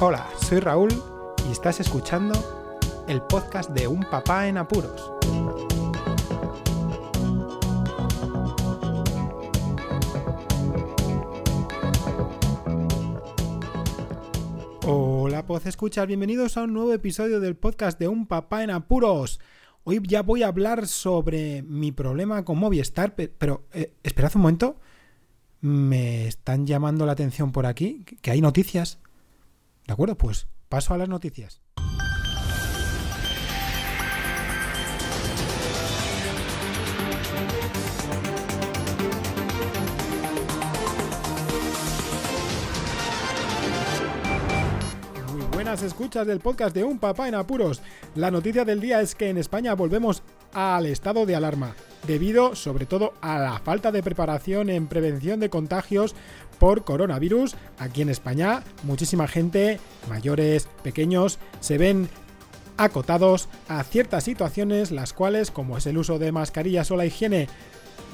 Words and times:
Hola, 0.00 0.28
soy 0.40 0.60
Raúl 0.60 0.90
y 1.48 1.50
estás 1.50 1.80
escuchando 1.80 2.32
el 3.08 3.20
podcast 3.20 3.70
de 3.70 3.88
Un 3.88 4.04
Papá 4.04 4.46
en 4.46 4.56
Apuros. 4.56 5.10
Hola, 14.86 15.44
Poz 15.44 15.66
Escuchas, 15.66 16.06
bienvenidos 16.06 16.56
a 16.56 16.62
un 16.62 16.74
nuevo 16.74 16.92
episodio 16.92 17.40
del 17.40 17.56
podcast 17.56 17.98
de 17.98 18.06
Un 18.06 18.28
Papá 18.28 18.62
en 18.62 18.70
Apuros. 18.70 19.40
Hoy 19.82 20.00
ya 20.06 20.22
voy 20.22 20.44
a 20.44 20.46
hablar 20.46 20.86
sobre 20.86 21.62
mi 21.62 21.90
problema 21.90 22.44
con 22.44 22.56
Movistar, 22.58 23.16
pero 23.16 23.64
eh, 23.72 23.94
esperad 24.04 24.30
un 24.36 24.42
momento. 24.42 24.76
Me 25.60 26.28
están 26.28 26.68
llamando 26.68 27.04
la 27.04 27.12
atención 27.12 27.50
por 27.50 27.66
aquí, 27.66 28.04
que 28.22 28.30
hay 28.30 28.40
noticias. 28.40 29.00
¿De 29.88 29.94
acuerdo? 29.94 30.18
Pues 30.18 30.46
paso 30.68 30.92
a 30.92 30.98
las 30.98 31.08
noticias. 31.08 31.62
Muy 45.32 45.40
buenas 45.54 45.82
escuchas 45.82 46.26
del 46.26 46.40
podcast 46.40 46.74
de 46.74 46.84
Un 46.84 46.98
Papá 46.98 47.26
en 47.26 47.34
Apuros. 47.34 47.80
La 48.14 48.30
noticia 48.30 48.66
del 48.66 48.82
día 48.82 49.00
es 49.00 49.14
que 49.14 49.30
en 49.30 49.38
España 49.38 49.72
volvemos 49.72 50.22
al 50.52 50.84
estado 50.84 51.24
de 51.24 51.34
alarma, 51.34 51.74
debido 52.08 52.56
sobre 52.56 52.86
todo 52.86 53.12
a 53.20 53.38
la 53.38 53.58
falta 53.60 53.92
de 53.92 54.02
preparación 54.02 54.70
en 54.70 54.88
prevención 54.88 55.38
de 55.38 55.50
contagios 55.50 56.16
por 56.58 56.82
coronavirus. 56.84 57.54
Aquí 57.78 58.02
en 58.02 58.08
España, 58.08 58.64
muchísima 58.82 59.28
gente, 59.28 59.78
mayores, 60.08 60.68
pequeños, 60.82 61.38
se 61.60 61.78
ven 61.78 62.08
acotados 62.78 63.48
a 63.68 63.84
ciertas 63.84 64.24
situaciones 64.24 64.90
las 64.90 65.12
cuales, 65.12 65.50
como 65.50 65.76
es 65.76 65.86
el 65.86 65.98
uso 65.98 66.18
de 66.18 66.32
mascarillas 66.32 66.90
o 66.90 66.96
la 66.96 67.06
higiene 67.06 67.46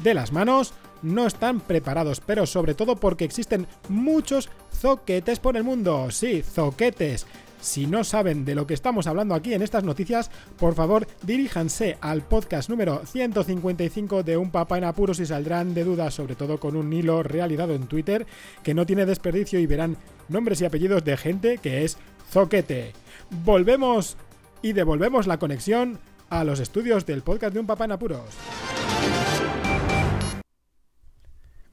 de 0.03 0.15
las 0.15 0.33
manos, 0.33 0.75
no 1.03 1.27
están 1.27 1.61
preparados, 1.61 2.21
pero 2.21 2.47
sobre 2.47 2.75
todo 2.75 2.97
porque 2.97 3.25
existen 3.25 3.67
muchos 3.89 4.49
zoquetes 4.75 5.39
por 5.39 5.57
el 5.57 5.63
mundo. 5.63 6.11
Sí, 6.11 6.43
zoquetes. 6.43 7.27
Si 7.65 7.87
no 7.87 8.05
saben 8.05 8.45
de 8.45 8.55
lo 8.55 8.67
que 8.67 8.75
estamos 8.75 9.07
hablando 9.07 9.35
aquí 9.35 9.55
en 9.55 9.63
estas 9.63 9.85
noticias, 9.85 10.31
por 10.59 10.75
favor 10.75 11.07
diríjanse 11.23 11.97
al 12.03 12.21
podcast 12.21 12.69
número 12.69 13.01
155 13.07 14.23
de 14.23 14.37
Un 14.37 14.51
Papá 14.51 14.77
en 14.77 14.85
Apuros 14.85 15.19
y 15.19 15.25
saldrán 15.25 15.73
de 15.73 15.83
dudas, 15.83 16.13
sobre 16.13 16.35
todo 16.35 16.61
con 16.61 16.77
un 16.77 16.93
hilo 16.93 17.23
realizado 17.23 17.75
en 17.75 17.87
Twitter 17.87 18.27
que 18.63 18.75
no 18.75 18.85
tiene 18.85 19.07
desperdicio 19.07 19.59
y 19.59 19.67
verán 19.67 19.97
nombres 20.29 20.61
y 20.61 20.67
apellidos 20.67 21.05
de 21.05 21.17
gente 21.17 21.57
que 21.57 21.85
es 21.85 21.97
zoquete. 22.31 22.93
Volvemos 23.31 24.19
y 24.61 24.75
devolvemos 24.75 25.27
la 25.27 25.39
conexión 25.39 25.99
a 26.29 26.45
los 26.45 26.61
estudios 26.61 27.07
del 27.07 27.23
podcast 27.23 27.55
de 27.55 27.61
Un 27.61 27.67
Papá 27.67 27.87
en 27.87 27.93
Apuros. 27.93 28.29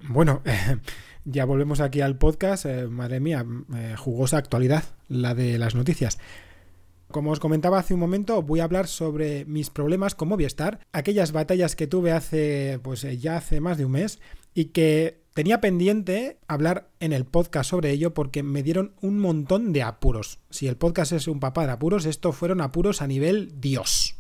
Bueno, 0.07 0.41
ya 1.25 1.45
volvemos 1.45 1.79
aquí 1.79 2.01
al 2.01 2.17
podcast. 2.17 2.65
Eh, 2.65 2.87
madre 2.87 3.19
mía, 3.19 3.45
eh, 3.75 3.95
jugosa 3.97 4.37
actualidad 4.37 4.83
la 5.07 5.33
de 5.35 5.57
las 5.57 5.75
noticias. 5.75 6.17
Como 7.09 7.31
os 7.31 7.39
comentaba 7.39 7.79
hace 7.79 7.93
un 7.93 7.99
momento, 7.99 8.41
voy 8.41 8.61
a 8.61 8.63
hablar 8.63 8.87
sobre 8.87 9.43
mis 9.45 9.69
problemas 9.69 10.15
con 10.15 10.29
Movistar, 10.29 10.79
aquellas 10.93 11.33
batallas 11.33 11.75
que 11.75 11.87
tuve 11.87 12.13
hace, 12.13 12.79
pues 12.83 13.03
eh, 13.03 13.17
ya 13.17 13.37
hace 13.37 13.59
más 13.59 13.77
de 13.77 13.85
un 13.85 13.91
mes 13.91 14.19
y 14.53 14.65
que 14.65 15.20
tenía 15.33 15.61
pendiente 15.61 16.37
hablar 16.47 16.89
en 16.99 17.13
el 17.13 17.25
podcast 17.25 17.69
sobre 17.69 17.91
ello 17.91 18.13
porque 18.13 18.43
me 18.43 18.63
dieron 18.63 18.93
un 19.01 19.19
montón 19.19 19.73
de 19.73 19.83
apuros. 19.83 20.39
Si 20.49 20.67
el 20.67 20.77
podcast 20.77 21.11
es 21.13 21.27
un 21.27 21.39
papá 21.39 21.65
de 21.65 21.71
apuros, 21.71 22.05
estos 22.05 22.35
fueron 22.35 22.61
apuros 22.61 23.01
a 23.01 23.07
nivel 23.07 23.53
Dios. 23.59 24.17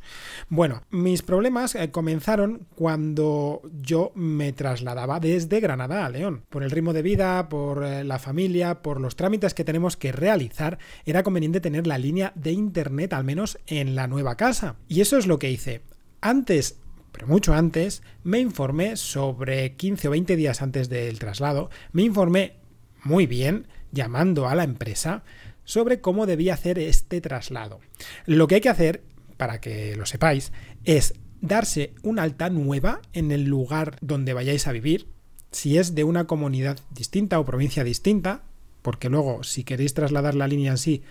Bueno, 0.49 0.83
mis 0.89 1.21
problemas 1.21 1.75
eh, 1.75 1.91
comenzaron 1.91 2.67
cuando 2.75 3.61
yo 3.81 4.11
me 4.15 4.53
trasladaba 4.53 5.19
desde 5.19 5.59
Granada 5.59 6.05
a 6.05 6.09
León. 6.09 6.43
Por 6.49 6.63
el 6.63 6.71
ritmo 6.71 6.93
de 6.93 7.01
vida, 7.01 7.49
por 7.49 7.83
eh, 7.83 8.03
la 8.03 8.19
familia, 8.19 8.81
por 8.81 8.99
los 8.99 9.15
trámites 9.15 9.53
que 9.53 9.63
tenemos 9.63 9.97
que 9.97 10.11
realizar, 10.11 10.79
era 11.05 11.23
conveniente 11.23 11.61
tener 11.61 11.87
la 11.87 11.97
línea 11.97 12.33
de 12.35 12.51
internet 12.51 13.13
al 13.13 13.23
menos 13.23 13.59
en 13.67 13.95
la 13.95 14.07
nueva 14.07 14.35
casa. 14.35 14.75
Y 14.87 15.01
eso 15.01 15.17
es 15.17 15.27
lo 15.27 15.39
que 15.39 15.51
hice. 15.51 15.81
Antes 16.21 16.80
pero 17.11 17.27
mucho 17.27 17.53
antes, 17.53 18.03
me 18.23 18.39
informé 18.39 18.95
sobre 18.95 19.75
15 19.75 20.07
o 20.07 20.11
20 20.11 20.35
días 20.35 20.61
antes 20.61 20.89
del 20.89 21.19
traslado, 21.19 21.69
me 21.91 22.03
informé 22.03 22.55
muy 23.03 23.25
bien, 23.25 23.67
llamando 23.91 24.47
a 24.47 24.55
la 24.55 24.63
empresa, 24.63 25.23
sobre 25.63 26.01
cómo 26.01 26.25
debía 26.25 26.53
hacer 26.53 26.79
este 26.79 27.21
traslado. 27.21 27.79
Lo 28.25 28.47
que 28.47 28.55
hay 28.55 28.61
que 28.61 28.69
hacer, 28.69 29.03
para 29.37 29.61
que 29.61 29.95
lo 29.95 30.05
sepáis, 30.05 30.51
es 30.83 31.13
darse 31.41 31.93
una 32.03 32.23
alta 32.23 32.49
nueva 32.49 33.01
en 33.13 33.31
el 33.31 33.45
lugar 33.45 33.97
donde 34.01 34.33
vayáis 34.33 34.67
a 34.67 34.71
vivir, 34.71 35.07
si 35.51 35.77
es 35.77 35.95
de 35.95 36.03
una 36.03 36.27
comunidad 36.27 36.79
distinta 36.91 37.39
o 37.39 37.45
provincia 37.45 37.83
distinta, 37.83 38.43
porque 38.81 39.09
luego 39.09 39.43
si 39.43 39.63
queréis 39.63 39.93
trasladar 39.93 40.35
la 40.35 40.47
línea 40.47 40.71
en 40.71 40.77
sí, 40.77 41.03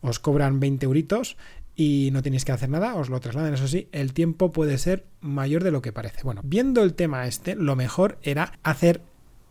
os 0.00 0.18
cobran 0.18 0.60
20 0.60 0.86
euritos 0.86 1.36
y 1.74 2.10
no 2.12 2.22
tenéis 2.22 2.44
que 2.44 2.52
hacer 2.52 2.68
nada, 2.68 2.94
os 2.94 3.08
lo 3.08 3.20
trasladan, 3.20 3.54
eso 3.54 3.68
sí, 3.68 3.88
el 3.92 4.12
tiempo 4.12 4.52
puede 4.52 4.78
ser 4.78 5.06
mayor 5.20 5.64
de 5.64 5.70
lo 5.70 5.82
que 5.82 5.92
parece. 5.92 6.22
Bueno, 6.22 6.42
viendo 6.44 6.82
el 6.82 6.94
tema 6.94 7.26
este, 7.26 7.54
lo 7.54 7.76
mejor 7.76 8.18
era 8.22 8.52
hacer 8.62 9.02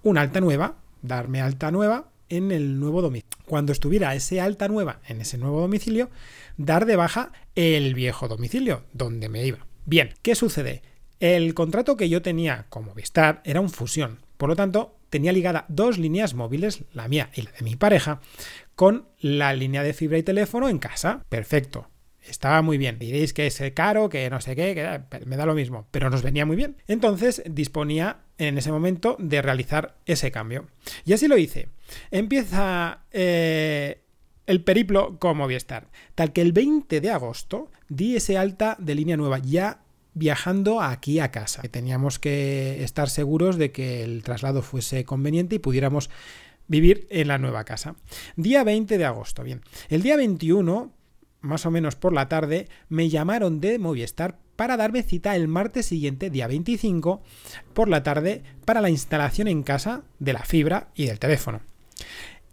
una 0.03 0.21
alta 0.21 0.39
nueva, 0.41 0.77
darme 1.01 1.41
alta 1.41 1.71
nueva 1.71 2.11
en 2.29 2.51
el 2.51 2.79
nuevo 2.79 3.01
domicilio. 3.01 3.37
Cuando 3.45 3.71
estuviera 3.71 4.15
ese 4.15 4.39
alta 4.39 4.67
nueva 4.67 5.01
en 5.07 5.21
ese 5.21 5.37
nuevo 5.37 5.61
domicilio, 5.61 6.09
dar 6.57 6.85
de 6.85 6.95
baja 6.95 7.31
el 7.55 7.93
viejo 7.93 8.27
domicilio, 8.27 8.83
donde 8.93 9.27
me 9.27 9.45
iba. 9.45 9.65
Bien, 9.85 10.13
¿qué 10.21 10.35
sucede? 10.35 10.81
El 11.19 11.53
contrato 11.53 11.97
que 11.97 12.09
yo 12.09 12.21
tenía 12.21 12.65
con 12.69 12.85
Movistar 12.85 13.41
era 13.45 13.61
un 13.61 13.69
fusión, 13.69 14.19
por 14.37 14.49
lo 14.49 14.55
tanto, 14.55 14.97
tenía 15.11 15.33
ligada 15.33 15.65
dos 15.67 15.99
líneas 15.99 16.33
móviles, 16.33 16.83
la 16.93 17.07
mía 17.07 17.29
y 17.35 17.43
la 17.43 17.51
de 17.51 17.61
mi 17.61 17.75
pareja, 17.75 18.21
con 18.73 19.07
la 19.19 19.53
línea 19.53 19.83
de 19.83 19.93
fibra 19.93 20.17
y 20.17 20.23
teléfono 20.23 20.67
en 20.67 20.79
casa. 20.79 21.23
Perfecto. 21.29 21.90
Estaba 22.27 22.61
muy 22.61 22.77
bien. 22.77 22.99
Diréis 22.99 23.33
que 23.33 23.47
es 23.47 23.61
caro, 23.73 24.09
que 24.09 24.29
no 24.29 24.41
sé 24.41 24.55
qué, 24.55 24.75
que 24.75 25.25
me 25.25 25.37
da 25.37 25.45
lo 25.45 25.55
mismo, 25.55 25.87
pero 25.91 26.09
nos 26.09 26.21
venía 26.21 26.45
muy 26.45 26.55
bien. 26.55 26.77
Entonces 26.87 27.41
disponía 27.45 28.19
en 28.37 28.57
ese 28.57 28.71
momento 28.71 29.15
de 29.19 29.41
realizar 29.41 29.95
ese 30.05 30.31
cambio. 30.31 30.67
Y 31.05 31.13
así 31.13 31.27
lo 31.27 31.37
hice. 31.37 31.69
Empieza 32.11 32.99
eh, 33.11 34.01
el 34.45 34.63
periplo 34.63 35.17
con 35.19 35.37
Movistar. 35.37 35.89
Tal 36.15 36.33
que 36.33 36.41
el 36.41 36.53
20 36.53 37.01
de 37.01 37.09
agosto 37.09 37.71
di 37.89 38.15
ese 38.15 38.37
alta 38.37 38.75
de 38.79 38.95
línea 38.95 39.17
nueva 39.17 39.39
ya 39.39 39.81
viajando 40.13 40.81
aquí 40.81 41.19
a 41.19 41.31
casa. 41.31 41.61
Teníamos 41.63 42.19
que 42.19 42.83
estar 42.83 43.09
seguros 43.09 43.57
de 43.57 43.71
que 43.71 44.03
el 44.03 44.23
traslado 44.23 44.61
fuese 44.61 45.05
conveniente 45.05 45.55
y 45.55 45.59
pudiéramos 45.59 46.09
vivir 46.67 47.07
en 47.09 47.27
la 47.27 47.37
nueva 47.37 47.63
casa. 47.63 47.95
Día 48.35 48.63
20 48.63 48.97
de 48.97 49.05
agosto. 49.05 49.43
Bien. 49.43 49.61
El 49.89 50.01
día 50.01 50.17
21 50.17 50.91
más 51.41 51.65
o 51.65 51.71
menos 51.71 51.95
por 51.95 52.13
la 52.13 52.29
tarde, 52.29 52.67
me 52.89 53.09
llamaron 53.09 53.59
de 53.59 53.79
Movistar 53.79 54.37
para 54.55 54.77
darme 54.77 55.03
cita 55.03 55.35
el 55.35 55.47
martes 55.47 55.87
siguiente, 55.87 56.29
día 56.29 56.47
25, 56.47 57.21
por 57.73 57.89
la 57.89 58.03
tarde, 58.03 58.43
para 58.65 58.81
la 58.81 58.89
instalación 58.89 59.47
en 59.47 59.63
casa 59.63 60.03
de 60.19 60.33
la 60.33 60.43
fibra 60.43 60.89
y 60.95 61.07
del 61.07 61.19
teléfono. 61.19 61.61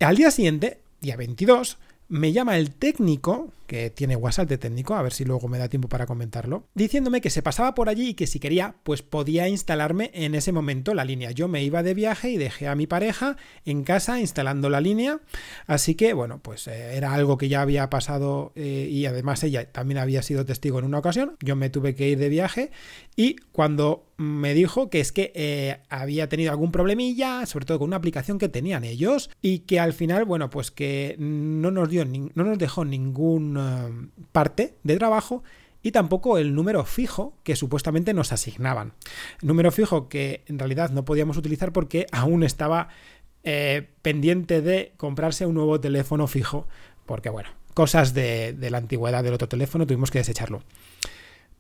Al 0.01 0.17
día 0.17 0.31
siguiente, 0.31 0.81
día 1.01 1.17
22, 1.17 1.79
me 2.09 2.33
llama 2.33 2.57
el 2.57 2.71
técnico, 2.71 3.53
que 3.67 3.91
tiene 3.91 4.17
WhatsApp 4.17 4.49
de 4.49 4.57
técnico, 4.57 4.95
a 4.95 5.03
ver 5.03 5.13
si 5.13 5.27
luego 5.27 5.47
me 5.47 5.59
da 5.59 5.69
tiempo 5.69 5.89
para 5.89 6.07
comentarlo, 6.07 6.65
diciéndome 6.75 7.21
que 7.21 7.29
se 7.29 7.43
pasaba 7.43 7.75
por 7.75 7.91
allí 7.91 8.09
y 8.09 8.15
que 8.15 8.27
si 8.27 8.41
quería, 8.41 8.77
pues 8.83 9.03
podía 9.03 9.47
instalarme 9.47 10.11
en 10.15 10.35
ese 10.35 10.53
momento 10.53 10.95
la 10.95 11.05
línea. 11.05 11.33
Yo 11.33 11.49
me 11.49 11.63
iba 11.63 11.83
de 11.83 11.93
viaje 11.93 12.31
y 12.31 12.39
dejé 12.39 12.67
a 12.67 12.75
mi 12.75 12.87
pareja 12.87 13.37
en 13.67 13.85
casa 13.85 14.21
instalando 14.21 14.71
la 14.71 14.81
línea, 14.81 15.21
así 15.67 15.95
que 15.95 16.15
bueno, 16.15 16.41
pues 16.43 16.67
eh, 16.67 16.97
era 16.97 17.13
algo 17.13 17.37
que 17.37 17.51
ya 17.51 17.61
había 17.61 17.91
pasado 17.91 18.53
eh, 18.57 18.89
y 18.91 19.05
además 19.05 19.45
ella 19.45 19.71
también 19.71 19.99
había 19.99 20.23
sido 20.23 20.47
testigo 20.47 20.79
en 20.79 20.87
una 20.87 20.99
ocasión. 20.99 21.37
Yo 21.41 21.55
me 21.55 21.69
tuve 21.69 21.95
que 21.95 22.09
ir 22.09 22.19
de 22.19 22.31
viaje 22.31 22.71
y 23.17 23.37
cuando 23.53 24.09
me 24.19 24.53
dijo 24.53 24.91
que 24.91 24.99
es 24.99 25.13
que 25.13 25.33
eh, 25.35 25.79
había 25.89 26.29
tenido 26.29 26.51
algún 26.51 26.73
problemilla, 26.73 27.47
sobre 27.47 27.67
todo 27.67 27.79
con 27.79 27.89
una 27.89 27.97
aplicación 27.97 28.39
que 28.39 28.49
tenían 28.49 28.83
ellos, 28.83 29.31
y 29.41 29.61
que 29.61 29.79
al 29.79 29.93
final, 29.93 30.25
bueno, 30.25 30.51
pues 30.51 30.73
que 30.73 31.15
no 31.19 31.71
nos 31.71 31.89
dio, 31.89 31.98
no 32.05 32.45
nos 32.45 32.59
dejó 32.59 32.85
ningún 32.85 33.57
eh, 33.59 34.25
parte 34.33 34.75
de 34.83 34.97
trabajo 34.97 35.43
y 35.83 35.93
tampoco 35.93 36.39
el 36.39 36.55
número 36.55 36.85
fijo 36.85 37.35
que 37.45 37.57
supuestamente 37.57 38.15
nos 38.15 38.33
asignaban. 38.33 38.95
Número 39.43 39.71
fijo 39.71 40.09
que 40.09 40.43
en 40.47 40.59
realidad 40.59 40.91
no 40.91 41.05
podíamos 41.05 41.37
utilizar 41.37 41.73
porque 41.73 42.07
aún 42.13 42.43
estaba 42.43 42.89
eh, 43.45 43.89
pendiente 44.03 44.61
de 44.61 44.93
comprarse 44.97 45.47
un 45.47 45.55
nuevo 45.55 45.81
teléfono 45.81 46.27
fijo, 46.27 46.67
porque 47.07 47.31
bueno, 47.31 47.51
cosas 47.75 48.13
de, 48.13 48.53
de 48.53 48.71
la 48.71 48.79
antigüedad 48.79 49.23
del 49.23 49.35
otro 49.35 49.49
teléfono 49.49 49.87
tuvimos 49.87 50.11
que 50.11 50.19
desecharlo. 50.19 50.63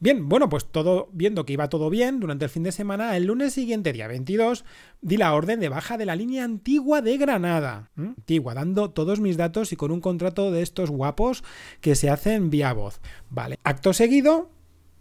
Bien, 0.00 0.28
bueno, 0.28 0.48
pues 0.48 0.66
todo, 0.66 1.08
viendo 1.12 1.44
que 1.44 1.54
iba 1.54 1.68
todo 1.68 1.90
bien 1.90 2.20
durante 2.20 2.44
el 2.44 2.50
fin 2.50 2.62
de 2.62 2.70
semana, 2.70 3.16
el 3.16 3.24
lunes 3.24 3.52
siguiente, 3.52 3.92
día 3.92 4.06
22, 4.06 4.64
di 5.00 5.16
la 5.16 5.34
orden 5.34 5.58
de 5.58 5.68
baja 5.68 5.98
de 5.98 6.06
la 6.06 6.14
línea 6.14 6.44
antigua 6.44 7.02
de 7.02 7.16
Granada. 7.16 7.90
Antigua, 7.96 8.54
dando 8.54 8.90
todos 8.90 9.18
mis 9.18 9.36
datos 9.36 9.72
y 9.72 9.76
con 9.76 9.90
un 9.90 10.00
contrato 10.00 10.52
de 10.52 10.62
estos 10.62 10.90
guapos 10.90 11.42
que 11.80 11.96
se 11.96 12.10
hacen 12.10 12.48
vía 12.50 12.72
voz. 12.72 13.00
Vale, 13.28 13.58
acto 13.64 13.92
seguido, 13.92 14.50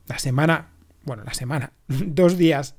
la 0.07 0.19
semana 0.19 0.73
bueno, 1.03 1.23
la 1.23 1.33
semana, 1.33 1.71
dos 1.87 2.37
días 2.37 2.75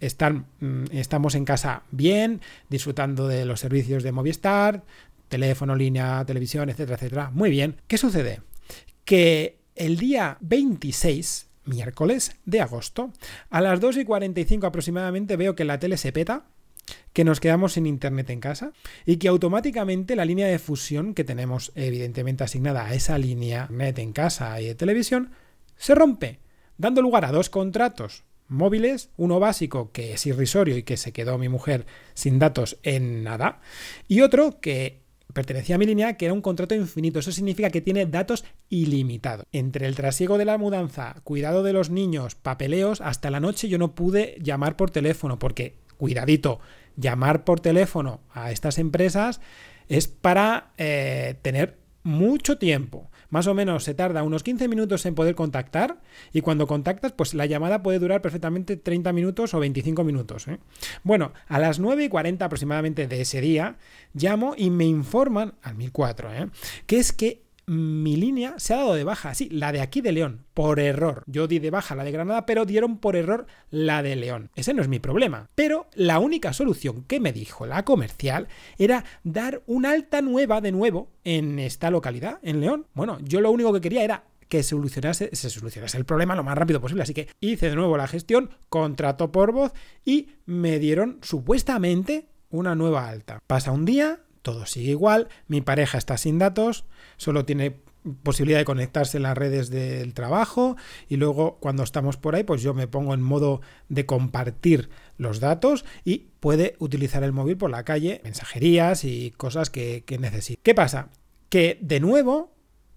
están, 0.00 0.46
mm, 0.60 0.84
estamos 0.92 1.34
en 1.34 1.44
casa 1.44 1.82
bien, 1.90 2.40
disfrutando 2.70 3.28
de 3.28 3.44
los 3.44 3.60
servicios 3.60 4.02
de 4.02 4.12
Movistar, 4.12 4.82
teléfono, 5.28 5.76
línea, 5.76 6.24
televisión, 6.24 6.70
etcétera, 6.70 6.96
etcétera. 6.96 7.30
Muy 7.34 7.50
bien. 7.50 7.76
¿Qué 7.86 7.98
sucede? 7.98 8.40
Que 9.04 9.58
el 9.74 9.96
día 9.96 10.36
26, 10.40 11.48
miércoles 11.64 12.36
de 12.44 12.60
agosto, 12.60 13.12
a 13.50 13.60
las 13.60 13.80
2 13.80 13.98
y 13.98 14.04
45 14.04 14.66
aproximadamente 14.66 15.36
veo 15.36 15.54
que 15.54 15.64
la 15.64 15.78
tele 15.78 15.96
se 15.96 16.12
peta, 16.12 16.44
que 17.12 17.24
nos 17.24 17.40
quedamos 17.40 17.74
sin 17.74 17.86
internet 17.86 18.28
en 18.30 18.40
casa 18.40 18.72
y 19.06 19.16
que 19.16 19.28
automáticamente 19.28 20.16
la 20.16 20.24
línea 20.24 20.48
de 20.48 20.58
fusión 20.58 21.14
que 21.14 21.24
tenemos 21.24 21.72
evidentemente 21.74 22.44
asignada 22.44 22.86
a 22.86 22.94
esa 22.94 23.16
línea 23.18 23.68
net 23.70 23.98
en 23.98 24.12
casa 24.12 24.60
y 24.60 24.66
de 24.66 24.74
televisión 24.74 25.30
se 25.76 25.94
rompe 25.94 26.40
dando 26.76 27.02
lugar 27.02 27.24
a 27.24 27.32
dos 27.32 27.50
contratos 27.50 28.24
móviles, 28.48 29.10
uno 29.16 29.40
básico 29.40 29.90
que 29.92 30.12
es 30.12 30.26
irrisorio 30.26 30.76
y 30.76 30.82
que 30.82 30.96
se 30.96 31.12
quedó 31.12 31.38
mi 31.38 31.48
mujer 31.48 31.86
sin 32.12 32.38
datos 32.38 32.78
en 32.82 33.24
nada, 33.24 33.60
y 34.06 34.20
otro 34.20 34.60
que 34.60 35.03
pertenecía 35.34 35.74
a 35.74 35.78
mi 35.78 35.84
línea, 35.84 36.16
que 36.16 36.24
era 36.24 36.32
un 36.32 36.40
contrato 36.40 36.74
infinito. 36.74 37.18
Eso 37.18 37.32
significa 37.32 37.68
que 37.68 37.82
tiene 37.82 38.06
datos 38.06 38.44
ilimitados. 38.70 39.44
Entre 39.52 39.86
el 39.86 39.94
trasiego 39.94 40.38
de 40.38 40.46
la 40.46 40.56
mudanza, 40.56 41.16
cuidado 41.24 41.62
de 41.62 41.74
los 41.74 41.90
niños, 41.90 42.34
papeleos, 42.36 43.02
hasta 43.02 43.30
la 43.30 43.40
noche 43.40 43.68
yo 43.68 43.76
no 43.76 43.94
pude 43.94 44.38
llamar 44.40 44.76
por 44.76 44.90
teléfono, 44.90 45.38
porque, 45.38 45.74
cuidadito, 45.98 46.60
llamar 46.96 47.44
por 47.44 47.60
teléfono 47.60 48.20
a 48.32 48.50
estas 48.50 48.78
empresas 48.78 49.40
es 49.88 50.08
para 50.08 50.72
eh, 50.78 51.34
tener 51.42 51.83
mucho 52.04 52.58
tiempo. 52.58 53.10
Más 53.30 53.48
o 53.48 53.54
menos 53.54 53.82
se 53.82 53.94
tarda 53.94 54.22
unos 54.22 54.44
15 54.44 54.68
minutos 54.68 55.04
en 55.06 55.16
poder 55.16 55.34
contactar 55.34 56.00
y 56.32 56.42
cuando 56.42 56.68
contactas, 56.68 57.12
pues 57.12 57.34
la 57.34 57.46
llamada 57.46 57.82
puede 57.82 57.98
durar 57.98 58.22
perfectamente 58.22 58.76
30 58.76 59.12
minutos 59.12 59.54
o 59.54 59.58
25 59.58 60.04
minutos. 60.04 60.46
¿eh? 60.46 60.60
Bueno, 61.02 61.32
a 61.48 61.58
las 61.58 61.80
9 61.80 62.04
y 62.04 62.08
40 62.08 62.44
aproximadamente 62.44 63.08
de 63.08 63.20
ese 63.22 63.40
día, 63.40 63.76
llamo 64.12 64.54
y 64.56 64.70
me 64.70 64.84
informan, 64.84 65.54
al 65.62 65.74
1004, 65.74 66.32
¿eh? 66.34 66.48
que 66.86 66.98
es 66.98 67.12
que 67.12 67.43
mi 67.66 68.16
línea 68.16 68.54
se 68.58 68.74
ha 68.74 68.78
dado 68.78 68.94
de 68.94 69.04
baja, 69.04 69.34
sí, 69.34 69.48
la 69.50 69.72
de 69.72 69.80
aquí 69.80 70.00
de 70.00 70.12
León, 70.12 70.44
por 70.54 70.80
error. 70.80 71.22
Yo 71.26 71.46
di 71.46 71.58
de 71.58 71.70
baja 71.70 71.94
la 71.94 72.04
de 72.04 72.12
Granada, 72.12 72.46
pero 72.46 72.64
dieron 72.64 72.98
por 72.98 73.16
error 73.16 73.46
la 73.70 74.02
de 74.02 74.16
León. 74.16 74.50
Ese 74.54 74.74
no 74.74 74.82
es 74.82 74.88
mi 74.88 74.98
problema. 74.98 75.48
Pero 75.54 75.86
la 75.94 76.18
única 76.18 76.52
solución 76.52 77.04
que 77.04 77.20
me 77.20 77.32
dijo 77.32 77.66
la 77.66 77.84
comercial 77.84 78.48
era 78.78 79.04
dar 79.22 79.62
una 79.66 79.92
alta 79.92 80.22
nueva 80.22 80.60
de 80.60 80.72
nuevo 80.72 81.10
en 81.24 81.58
esta 81.58 81.90
localidad, 81.90 82.38
en 82.42 82.60
León. 82.60 82.86
Bueno, 82.94 83.18
yo 83.22 83.40
lo 83.40 83.50
único 83.50 83.72
que 83.72 83.80
quería 83.80 84.04
era 84.04 84.24
que 84.48 84.62
solucionase, 84.62 85.30
se 85.32 85.50
solucionase 85.50 85.96
el 85.96 86.04
problema 86.04 86.36
lo 86.36 86.44
más 86.44 86.56
rápido 86.56 86.80
posible. 86.80 87.02
Así 87.02 87.14
que 87.14 87.28
hice 87.40 87.70
de 87.70 87.76
nuevo 87.76 87.96
la 87.96 88.06
gestión, 88.06 88.50
contrato 88.68 89.32
por 89.32 89.52
voz 89.52 89.72
y 90.04 90.28
me 90.46 90.78
dieron 90.78 91.18
supuestamente 91.22 92.28
una 92.50 92.74
nueva 92.74 93.08
alta. 93.08 93.40
Pasa 93.46 93.72
un 93.72 93.84
día, 93.84 94.20
todo 94.44 94.66
sigue 94.66 94.90
igual, 94.90 95.28
mi 95.48 95.62
pareja 95.62 95.96
está 95.96 96.18
sin 96.18 96.38
datos, 96.38 96.84
solo 97.16 97.46
tiene 97.46 97.80
posibilidad 98.22 98.58
de 98.58 98.66
conectarse 98.66 99.16
en 99.16 99.22
las 99.22 99.36
redes 99.36 99.70
del 99.70 100.12
trabajo 100.12 100.76
y 101.08 101.16
luego 101.16 101.56
cuando 101.58 101.82
estamos 101.82 102.18
por 102.18 102.34
ahí 102.34 102.44
pues 102.44 102.60
yo 102.60 102.74
me 102.74 102.86
pongo 102.86 103.14
en 103.14 103.22
modo 103.22 103.62
de 103.88 104.04
compartir 104.04 104.90
los 105.16 105.40
datos 105.40 105.86
y 106.04 106.26
puede 106.40 106.76
utilizar 106.78 107.24
el 107.24 107.32
móvil 107.32 107.56
por 107.56 107.70
la 107.70 107.84
calle, 107.84 108.20
mensajerías 108.22 109.04
y 109.04 109.32
cosas 109.38 109.70
que, 109.70 110.04
que 110.04 110.18
necesite. 110.18 110.60
¿Qué 110.62 110.74
pasa? 110.74 111.08
Que 111.48 111.78
de 111.80 112.00
nuevo 112.00 112.52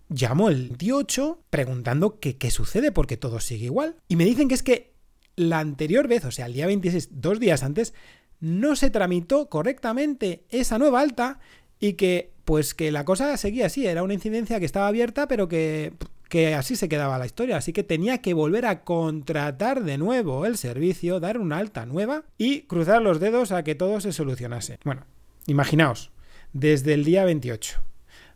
llamo 0.09 0.49
el 0.49 0.67
28 0.67 1.39
preguntando 1.49 2.19
qué 2.19 2.51
sucede 2.51 2.91
porque 2.91 3.15
todo 3.15 3.39
sigue 3.39 3.65
igual 3.65 3.95
y 4.09 4.17
me 4.17 4.25
dicen 4.25 4.49
que 4.49 4.55
es 4.55 4.63
que 4.63 4.97
la 5.37 5.59
anterior 5.59 6.07
vez, 6.07 6.25
o 6.25 6.31
sea, 6.31 6.47
el 6.47 6.53
día 6.53 6.65
26, 6.65 7.09
dos 7.11 7.39
días 7.39 7.63
antes, 7.63 7.93
no 8.39 8.75
se 8.75 8.89
tramitó 8.89 9.49
correctamente 9.49 10.43
esa 10.49 10.77
nueva 10.77 11.01
alta 11.01 11.39
y 11.79 11.93
que 11.93 12.31
pues 12.45 12.73
que 12.73 12.91
la 12.91 13.03
cosa 13.03 13.35
seguía 13.35 13.65
así, 13.65 13.85
era 13.85 14.03
una 14.03 14.13
incidencia 14.13 14.59
que 14.59 14.65
estaba 14.65 14.87
abierta 14.87 15.27
pero 15.27 15.47
que, 15.47 15.93
que 16.29 16.55
así 16.55 16.75
se 16.75 16.89
quedaba 16.89 17.17
la 17.17 17.25
historia, 17.25 17.57
así 17.57 17.73
que 17.73 17.83
tenía 17.83 18.19
que 18.19 18.33
volver 18.33 18.65
a 18.65 18.83
contratar 18.83 19.83
de 19.83 19.97
nuevo 19.97 20.45
el 20.45 20.57
servicio, 20.57 21.19
dar 21.19 21.39
una 21.39 21.57
alta 21.57 21.85
nueva 21.85 22.23
y 22.37 22.61
cruzar 22.61 23.01
los 23.01 23.19
dedos 23.19 23.51
a 23.51 23.63
que 23.63 23.75
todo 23.75 23.99
se 23.99 24.11
solucionase. 24.11 24.79
Bueno, 24.83 25.05
imaginaos, 25.45 26.11
desde 26.53 26.93
el 26.93 27.03
día 27.03 27.25
28, 27.25 27.81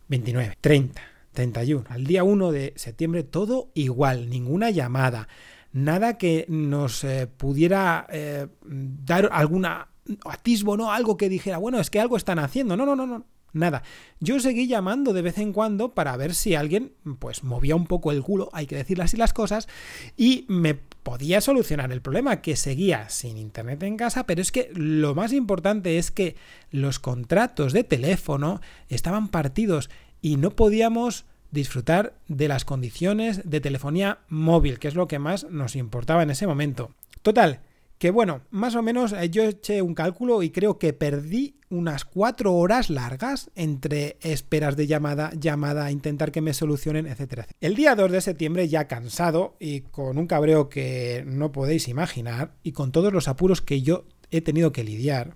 29, 0.08 0.58
30, 0.60 1.02
31, 1.34 1.86
al 1.90 2.04
día 2.06 2.24
1 2.24 2.52
de 2.52 2.74
septiembre 2.76 3.24
todo 3.24 3.72
igual, 3.74 4.30
ninguna 4.30 4.70
llamada, 4.72 5.28
nada 5.74 6.18
que 6.18 6.46
nos 6.50 7.04
eh, 7.04 7.28
pudiera 7.28 8.08
eh, 8.10 8.48
dar 8.64 9.30
alguna 9.32 9.91
atisbo, 10.26 10.78
¿no? 10.78 10.92
Algo 10.92 11.18
que 11.18 11.30
dijera, 11.30 11.58
bueno, 11.58 11.80
es 11.80 11.90
que 11.90 12.00
algo 12.00 12.18
están 12.18 12.40
haciendo. 12.40 12.76
No, 12.78 12.86
no, 12.86 12.96
no, 12.96 13.08
no. 13.08 13.26
Nada. 13.54 13.84
Yo 14.20 14.40
seguí 14.40 14.68
llamando 14.68 15.12
de 15.12 15.22
vez 15.22 15.38
en 15.38 15.52
cuando 15.52 15.94
para 15.94 16.16
ver 16.16 16.34
si 16.34 16.56
alguien, 16.56 16.94
pues, 17.20 17.44
movía 17.44 17.76
un 17.76 17.86
poco 17.86 18.12
el 18.12 18.24
culo, 18.24 18.50
hay 18.54 18.66
que 18.66 18.78
decirle 18.78 19.04
así 19.04 19.18
las 19.18 19.34
cosas, 19.34 19.68
y 20.16 20.46
me 20.48 20.74
podía 20.74 21.42
solucionar 21.42 21.92
el 21.92 22.02
problema, 22.02 22.42
que 22.42 22.56
seguía 22.56 23.10
sin 23.10 23.38
internet 23.38 23.84
en 23.84 23.98
casa, 23.98 24.26
pero 24.26 24.42
es 24.42 24.52
que 24.52 24.70
lo 24.74 25.16
más 25.16 25.34
importante 25.34 25.98
es 25.98 26.12
que 26.12 26.36
los 26.70 27.00
contratos 27.00 27.74
de 27.74 27.84
teléfono 27.84 28.62
estaban 28.88 29.28
partidos 29.28 29.90
y 30.22 30.38
no 30.38 30.52
podíamos 30.52 31.26
disfrutar 31.52 32.14
de 32.30 32.48
las 32.48 32.64
condiciones 32.64 33.50
de 33.50 33.60
telefonía 33.60 34.20
móvil, 34.30 34.80
que 34.80 34.88
es 34.88 34.96
lo 34.96 35.08
que 35.10 35.20
más 35.20 35.44
nos 35.50 35.76
importaba 35.76 36.24
en 36.24 36.30
ese 36.30 36.48
momento. 36.48 36.92
Total, 37.22 37.62
que 38.02 38.10
bueno, 38.10 38.42
más 38.50 38.74
o 38.74 38.82
menos 38.82 39.14
eh, 39.14 39.30
yo 39.30 39.44
eché 39.44 39.84
un 39.84 39.94
cálculo 39.94 40.42
y 40.42 40.50
creo 40.50 40.80
que 40.80 40.92
perdí 40.92 41.60
unas 41.70 42.04
cuatro 42.04 42.56
horas 42.56 42.90
largas 42.90 43.52
entre 43.54 44.18
esperas 44.22 44.76
de 44.76 44.88
llamada, 44.88 45.32
llamada, 45.40 45.92
intentar 45.92 46.32
que 46.32 46.42
me 46.42 46.56
solucionen, 46.56 47.06
etcétera. 47.06 47.46
El 47.60 47.76
día 47.76 47.94
2 47.94 48.12
de 48.12 48.22
septiembre, 48.22 48.68
ya 48.68 48.88
cansado 48.88 49.56
y 49.60 49.82
con 49.82 50.18
un 50.18 50.26
cabreo 50.26 50.68
que 50.68 51.24
no 51.28 51.52
podéis 51.52 51.88
imaginar 51.90 52.56
y 52.64 52.72
con 52.72 52.92
todos 52.92 53.14
los 53.14 53.28
apuros 53.28 53.62
que 53.62 53.84
yo 53.84 54.06
he 54.32 54.42
tenido 54.42 54.72
que 54.72 54.84
lidiar, 54.84 55.36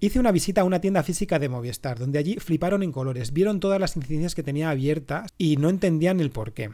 hice 0.00 0.20
una 0.20 0.32
visita 0.32 0.60
a 0.60 0.64
una 0.64 0.80
tienda 0.80 1.02
física 1.02 1.38
de 1.38 1.48
Movistar, 1.48 1.98
donde 1.98 2.18
allí 2.18 2.36
fliparon 2.36 2.82
en 2.82 2.92
colores, 2.92 3.32
vieron 3.32 3.58
todas 3.58 3.80
las 3.80 3.96
incidencias 3.96 4.34
que 4.34 4.42
tenía 4.42 4.70
abiertas 4.70 5.32
y 5.38 5.56
no 5.56 5.70
entendían 5.70 6.20
el 6.20 6.30
por 6.30 6.52
qué. 6.52 6.70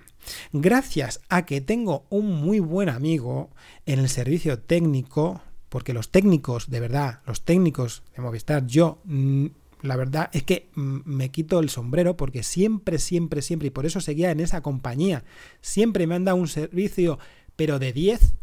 Gracias 0.52 1.20
a 1.28 1.46
que 1.46 1.60
tengo 1.60 2.04
un 2.10 2.30
muy 2.32 2.60
buen 2.60 2.88
amigo 2.88 3.50
en 3.86 4.00
el 4.00 4.08
servicio 4.08 4.58
técnico, 4.58 5.42
porque 5.68 5.94
los 5.94 6.10
técnicos, 6.10 6.68
de 6.68 6.80
verdad, 6.80 7.20
los 7.26 7.44
técnicos 7.44 8.02
de 8.16 8.22
Movistar, 8.22 8.66
yo 8.66 9.00
mm, 9.04 9.46
la 9.82 9.96
verdad 9.96 10.28
es 10.32 10.42
que 10.42 10.68
mm, 10.74 10.98
me 11.04 11.30
quito 11.30 11.60
el 11.60 11.70
sombrero 11.70 12.16
porque 12.16 12.42
siempre, 12.42 12.98
siempre, 12.98 13.42
siempre, 13.42 13.68
y 13.68 13.70
por 13.70 13.86
eso 13.86 14.00
seguía 14.00 14.30
en 14.30 14.40
esa 14.40 14.60
compañía, 14.60 15.24
siempre 15.60 16.06
me 16.06 16.16
han 16.16 16.24
dado 16.24 16.36
un 16.36 16.48
servicio, 16.48 17.18
pero 17.56 17.78
de 17.78 17.92
10 17.92 18.34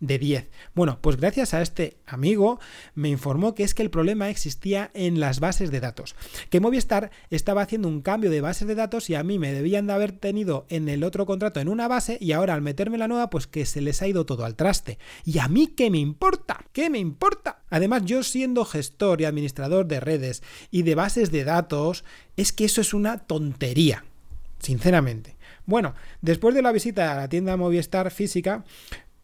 de 0.00 0.18
10. 0.18 0.50
Bueno, 0.74 0.98
pues 1.00 1.16
gracias 1.16 1.54
a 1.54 1.62
este 1.62 1.96
amigo 2.06 2.60
me 2.94 3.08
informó 3.08 3.54
que 3.54 3.62
es 3.62 3.74
que 3.74 3.82
el 3.82 3.90
problema 3.90 4.28
existía 4.28 4.90
en 4.94 5.20
las 5.20 5.40
bases 5.40 5.70
de 5.70 5.80
datos, 5.80 6.14
que 6.50 6.60
Movistar 6.60 7.10
estaba 7.30 7.62
haciendo 7.62 7.88
un 7.88 8.02
cambio 8.02 8.30
de 8.30 8.40
bases 8.40 8.68
de 8.68 8.74
datos 8.74 9.08
y 9.08 9.14
a 9.14 9.22
mí 9.22 9.38
me 9.38 9.52
debían 9.52 9.86
de 9.86 9.94
haber 9.94 10.12
tenido 10.12 10.66
en 10.68 10.88
el 10.88 11.02
otro 11.04 11.26
contrato 11.26 11.60
en 11.60 11.68
una 11.68 11.88
base 11.88 12.18
y 12.20 12.32
ahora 12.32 12.54
al 12.54 12.62
meterme 12.62 12.98
la 12.98 13.08
nueva 13.08 13.30
pues 13.30 13.46
que 13.46 13.64
se 13.64 13.80
les 13.80 14.02
ha 14.02 14.08
ido 14.08 14.26
todo 14.26 14.44
al 14.44 14.56
traste. 14.56 14.98
¿Y 15.24 15.38
a 15.38 15.48
mí 15.48 15.68
qué 15.68 15.90
me 15.90 15.98
importa? 15.98 16.64
¿Qué 16.72 16.90
me 16.90 16.98
importa? 16.98 17.62
Además 17.70 18.04
yo 18.04 18.22
siendo 18.22 18.64
gestor 18.64 19.20
y 19.20 19.24
administrador 19.24 19.86
de 19.86 20.00
redes 20.00 20.42
y 20.70 20.82
de 20.82 20.94
bases 20.94 21.30
de 21.30 21.44
datos, 21.44 22.04
es 22.36 22.52
que 22.52 22.66
eso 22.66 22.80
es 22.80 22.94
una 22.94 23.18
tontería, 23.18 24.04
sinceramente. 24.58 25.36
Bueno, 25.64 25.94
después 26.20 26.54
de 26.54 26.62
la 26.62 26.70
visita 26.70 27.12
a 27.12 27.16
la 27.16 27.28
tienda 27.28 27.56
Movistar 27.56 28.10
física, 28.12 28.64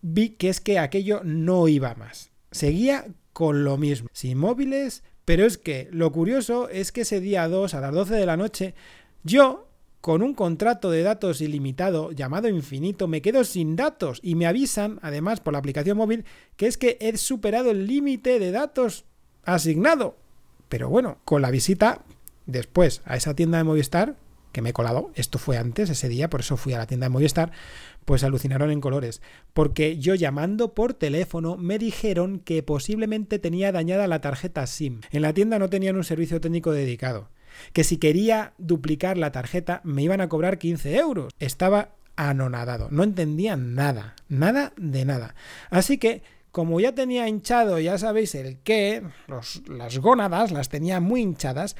vi 0.02 0.30
que 0.30 0.48
es 0.48 0.60
que 0.60 0.78
aquello 0.78 1.22
no 1.24 1.68
iba 1.68 1.94
más. 1.94 2.30
Seguía 2.50 3.06
con 3.32 3.64
lo 3.64 3.78
mismo, 3.78 4.08
sin 4.12 4.36
móviles, 4.36 5.02
pero 5.24 5.46
es 5.46 5.56
que 5.56 5.88
lo 5.92 6.12
curioso 6.12 6.68
es 6.68 6.92
que 6.92 7.02
ese 7.02 7.20
día 7.20 7.48
2 7.48 7.74
a 7.74 7.80
las 7.80 7.94
12 7.94 8.14
de 8.14 8.26
la 8.26 8.36
noche, 8.36 8.74
yo, 9.22 9.68
con 10.00 10.22
un 10.22 10.34
contrato 10.34 10.90
de 10.90 11.02
datos 11.02 11.40
ilimitado 11.40 12.10
llamado 12.10 12.48
infinito, 12.48 13.08
me 13.08 13.22
quedo 13.22 13.44
sin 13.44 13.76
datos 13.76 14.18
y 14.22 14.34
me 14.34 14.46
avisan, 14.46 14.98
además 15.02 15.40
por 15.40 15.52
la 15.52 15.60
aplicación 15.60 15.96
móvil, 15.96 16.24
que 16.56 16.66
es 16.66 16.76
que 16.76 16.98
he 17.00 17.16
superado 17.16 17.70
el 17.70 17.86
límite 17.86 18.38
de 18.38 18.50
datos 18.50 19.04
asignado. 19.44 20.16
Pero 20.68 20.88
bueno, 20.88 21.18
con 21.24 21.40
la 21.40 21.50
visita 21.50 22.02
después 22.46 23.02
a 23.04 23.16
esa 23.16 23.34
tienda 23.34 23.58
de 23.58 23.64
Movistar, 23.64 24.16
que 24.52 24.60
me 24.62 24.70
he 24.70 24.72
colado, 24.74 25.10
esto 25.14 25.38
fue 25.38 25.56
antes, 25.56 25.88
ese 25.88 26.08
día, 26.08 26.28
por 26.28 26.40
eso 26.40 26.56
fui 26.56 26.74
a 26.74 26.78
la 26.78 26.86
tienda 26.86 27.06
de 27.06 27.10
Movistar, 27.10 27.52
pues 28.04 28.24
alucinaron 28.24 28.70
en 28.70 28.80
colores. 28.80 29.22
Porque 29.52 29.98
yo 29.98 30.14
llamando 30.14 30.74
por 30.74 30.94
teléfono 30.94 31.56
me 31.56 31.78
dijeron 31.78 32.38
que 32.40 32.62
posiblemente 32.62 33.38
tenía 33.38 33.72
dañada 33.72 34.06
la 34.06 34.20
tarjeta 34.20 34.66
SIM. 34.66 35.00
En 35.10 35.22
la 35.22 35.34
tienda 35.34 35.58
no 35.58 35.70
tenían 35.70 35.96
un 35.96 36.04
servicio 36.04 36.40
técnico 36.40 36.72
dedicado. 36.72 37.30
Que 37.72 37.84
si 37.84 37.98
quería 37.98 38.54
duplicar 38.58 39.18
la 39.18 39.32
tarjeta 39.32 39.80
me 39.84 40.02
iban 40.02 40.20
a 40.20 40.28
cobrar 40.28 40.58
15 40.58 40.96
euros. 40.96 41.32
Estaba 41.38 41.90
anonadado, 42.16 42.88
no 42.90 43.04
entendía 43.04 43.56
nada, 43.56 44.16
nada 44.28 44.72
de 44.76 45.04
nada. 45.04 45.34
Así 45.70 45.98
que 45.98 46.22
como 46.50 46.80
ya 46.80 46.94
tenía 46.94 47.28
hinchado, 47.28 47.80
ya 47.80 47.96
sabéis 47.96 48.34
el 48.34 48.58
qué, 48.58 49.02
las 49.66 49.98
gónadas 49.98 50.52
las 50.52 50.68
tenía 50.68 51.00
muy 51.00 51.22
hinchadas, 51.22 51.76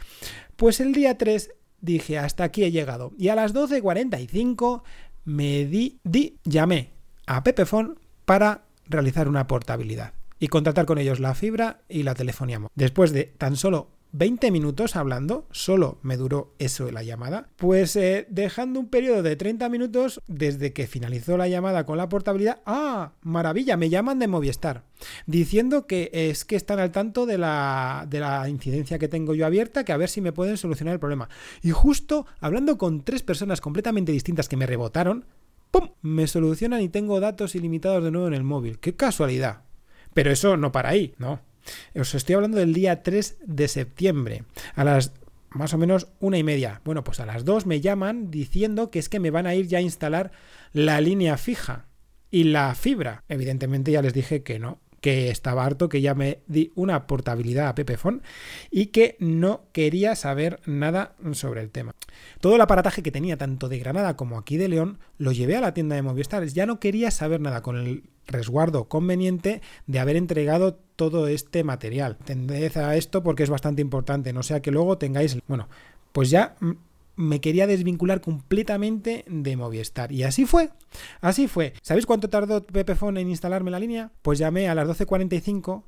pues 0.57 0.81
el 0.81 0.95
día 0.95 1.19
3 1.19 1.53
dije, 1.83 2.19
hasta 2.19 2.45
aquí 2.45 2.65
he 2.65 2.71
llegado. 2.71 3.13
Y 3.19 3.29
a 3.29 3.35
las 3.35 3.55
12.45 3.55 4.83
me 5.25 5.65
di, 5.67 5.99
di, 6.05 6.39
llamé 6.45 6.91
a 7.27 7.43
Pepefon 7.43 7.99
para 8.25 8.63
realizar 8.87 9.29
una 9.29 9.47
portabilidad 9.47 10.13
y 10.39 10.49
contratar 10.49 10.87
con 10.87 10.99
ellos 10.99 11.21
la 11.21 11.35
fibra 11.35 11.81
y 11.89 12.03
la 12.03 12.15
telefonía. 12.15 12.61
Después 12.75 13.13
de 13.13 13.25
tan 13.25 13.57
solo 13.57 13.91
20 14.13 14.51
minutos 14.51 14.95
hablando, 14.95 15.47
solo 15.53 15.99
me 16.03 16.19
duró 16.19 16.55
eso 16.59 16.91
la 16.91 17.03
llamada, 17.03 17.49
pues 17.57 17.97
eh, 17.97 18.27
dejando 18.29 18.79
un 18.79 18.89
periodo 18.89 19.23
de 19.23 19.37
30 19.37 19.69
minutos 19.71 20.21
desde 20.27 20.75
que 20.75 20.87
finalizó 20.87 21.39
la 21.39 21.49
llamada 21.49 21.87
con 21.87 21.97
la 21.97 22.11
portabilidad, 22.11 22.61
¡ah! 22.67 23.13
Maravilla, 23.23 23.79
me 23.79 23.89
llaman 23.89 24.19
de 24.19 24.29
Movistar, 24.29 24.85
diciendo 25.27 25.87
que 25.87 26.11
es 26.13 26.45
que 26.45 26.57
están 26.57 26.79
al 26.79 26.93
tanto 26.93 27.25
de 27.25 27.39
la, 27.39 28.07
de 28.09 28.21
la 28.21 28.47
incidencia 28.51 28.99
que 28.99 29.09
tengo 29.09 29.35
yo 29.35 29.47
abierta, 29.47 29.85
que 29.85 29.93
a 29.93 29.97
ver 29.97 30.11
si 30.11 30.21
me 30.21 30.33
pueden 30.33 30.59
solucionar 30.59 30.93
el 30.93 31.01
problema. 31.01 31.31
Y 31.63 31.71
justo 31.71 32.27
hablando 32.41 32.77
con 32.77 33.05
tres 33.05 33.23
personas 33.23 33.63
completamente 33.63 34.13
distintas 34.13 34.47
que 34.47 34.59
me 34.59 34.67
rebotaron, 34.67 35.25
¡pum! 35.71 35.89
Me 36.03 36.27
solucionan 36.27 36.83
y 36.83 36.91
tengo 36.91 37.19
datos 37.19 37.55
ilimitados 37.55 38.05
de 38.05 38.11
nuevo 38.11 38.29
en 38.29 38.35
el 38.35 38.45
móvil. 38.45 38.79
¡Qué 38.79 38.95
casualidad! 38.95 39.63
Pero 40.13 40.31
eso 40.31 40.59
no 40.59 40.71
para 40.71 40.91
ahí, 40.91 41.15
¿no? 41.17 41.41
Os 41.99 42.15
estoy 42.15 42.35
hablando 42.35 42.59
del 42.59 42.75
día 42.75 43.03
3 43.03 43.39
de 43.45 43.69
septiembre, 43.69 44.45
a 44.75 44.85
las 44.85 45.13
más 45.51 45.75
o 45.75 45.79
menos 45.79 46.09
una 46.21 46.39
y 46.39 46.43
media. 46.43 46.81
Bueno, 46.85 47.05
pues 47.05 47.21
a 47.21 47.27
las 47.27 47.45
2 47.45 47.67
me 47.67 47.81
llaman 47.81 48.31
diciendo 48.31 48.91
que 48.91 48.99
es 48.99 49.09
que 49.09 49.21
me 49.21 49.31
van 49.31 49.47
a 49.47 49.55
ir 49.55 49.67
ya 49.67 49.79
a 49.79 49.83
instalar 49.83 50.33
la 50.73 51.01
línea 51.01 51.37
fija 51.37 51.87
y 52.31 52.45
la 52.45 52.75
fibra. 52.75 53.25
Evidentemente 53.29 53.93
ya 53.93 54.03
les 54.03 54.15
dije 54.15 54.43
que 54.43 54.59
no, 54.59 54.81
que 55.03 55.31
estaba 55.31 55.67
harto, 55.67 55.91
que 55.91 56.01
ya 56.01 56.15
me 56.15 56.39
di 56.47 56.73
una 56.77 57.07
portabilidad 57.07 57.69
a 57.69 57.75
Pepefon 57.75 58.23
y 58.71 58.87
que 58.87 59.17
no 59.19 59.65
quería 59.73 60.15
saber 60.15 60.61
nada 60.65 61.17
sobre 61.33 61.61
el 61.61 61.71
tema. 61.71 61.93
Todo 62.41 62.55
el 62.55 62.61
aparataje 62.61 63.03
que 63.03 63.11
tenía 63.11 63.37
tanto 63.37 63.69
de 63.69 63.81
Granada 63.81 64.17
como 64.17 64.39
aquí 64.39 64.57
de 64.57 64.69
León 64.69 65.01
lo 65.19 65.33
llevé 65.33 65.57
a 65.57 65.61
la 65.61 65.75
tienda 65.75 65.97
de 65.97 66.03
Movistar. 66.03 66.47
Ya 66.47 66.67
no 66.67 66.79
quería 66.79 67.11
saber 67.11 67.41
nada 67.41 67.63
con 67.63 67.77
el 67.77 68.05
resguardo 68.29 68.89
conveniente 68.89 69.61
de 69.89 69.99
haber 69.99 70.15
entregado 70.15 70.79
todo 70.95 71.27
este 71.27 71.65
material. 71.65 72.17
Tended 72.25 72.77
a 72.77 72.95
esto 72.95 73.25
porque 73.25 73.43
es 73.43 73.51
bastante 73.51 73.83
importante, 73.83 74.33
no 74.33 74.45
sea 74.45 74.63
que 74.63 74.71
luego 74.71 74.99
tengáis, 74.99 75.37
bueno, 75.49 75.69
pues 76.13 76.31
ya 76.31 76.55
mm, 76.61 76.71
me 77.17 77.41
quería 77.41 77.67
desvincular 77.67 78.21
completamente 78.21 79.25
de 79.29 79.57
Movistar. 79.57 80.13
Y 80.13 80.23
así 80.23 80.47
fue. 80.47 80.71
Así 81.21 81.49
fue. 81.49 81.73
¿Sabéis 81.83 82.07
cuánto 82.07 82.29
tardó 82.29 82.63
Pepefone 82.63 83.21
en 83.21 83.31
instalarme 83.31 83.71
la 83.71 83.79
línea? 83.79 84.11
Pues 84.23 84.39
llamé 84.39 84.69
a 84.69 84.75
las 84.75 84.89
12.45 84.89 85.83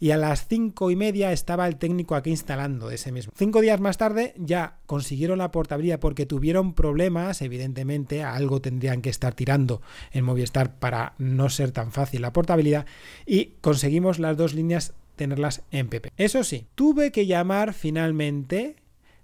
y 0.00 0.10
a 0.10 0.16
las 0.16 0.46
5 0.48 0.90
y 0.90 0.96
media 0.96 1.32
estaba 1.32 1.66
el 1.68 1.76
técnico 1.76 2.14
aquí 2.14 2.30
instalando 2.30 2.90
ese 2.90 3.12
mismo. 3.12 3.32
Cinco 3.36 3.60
días 3.60 3.80
más 3.80 3.98
tarde 3.98 4.34
ya 4.36 4.78
consiguieron 4.86 5.38
la 5.38 5.50
portabilidad 5.50 6.00
porque 6.00 6.26
tuvieron 6.26 6.74
problemas, 6.74 7.42
evidentemente, 7.42 8.22
algo 8.22 8.60
tendrían 8.60 9.02
que 9.02 9.10
estar 9.10 9.34
tirando 9.34 9.80
en 10.12 10.24
Movistar 10.24 10.78
para 10.78 11.14
no 11.18 11.48
ser 11.48 11.72
tan 11.72 11.92
fácil 11.92 12.22
la 12.22 12.32
portabilidad 12.32 12.86
y 13.26 13.52
conseguimos 13.60 14.18
las 14.18 14.36
dos 14.36 14.54
líneas 14.54 14.94
tenerlas 15.16 15.62
en 15.70 15.88
PP. 15.88 16.12
Eso 16.16 16.42
sí, 16.44 16.66
tuve 16.74 17.12
que 17.12 17.26
llamar 17.26 17.74
finalmente 17.74 18.76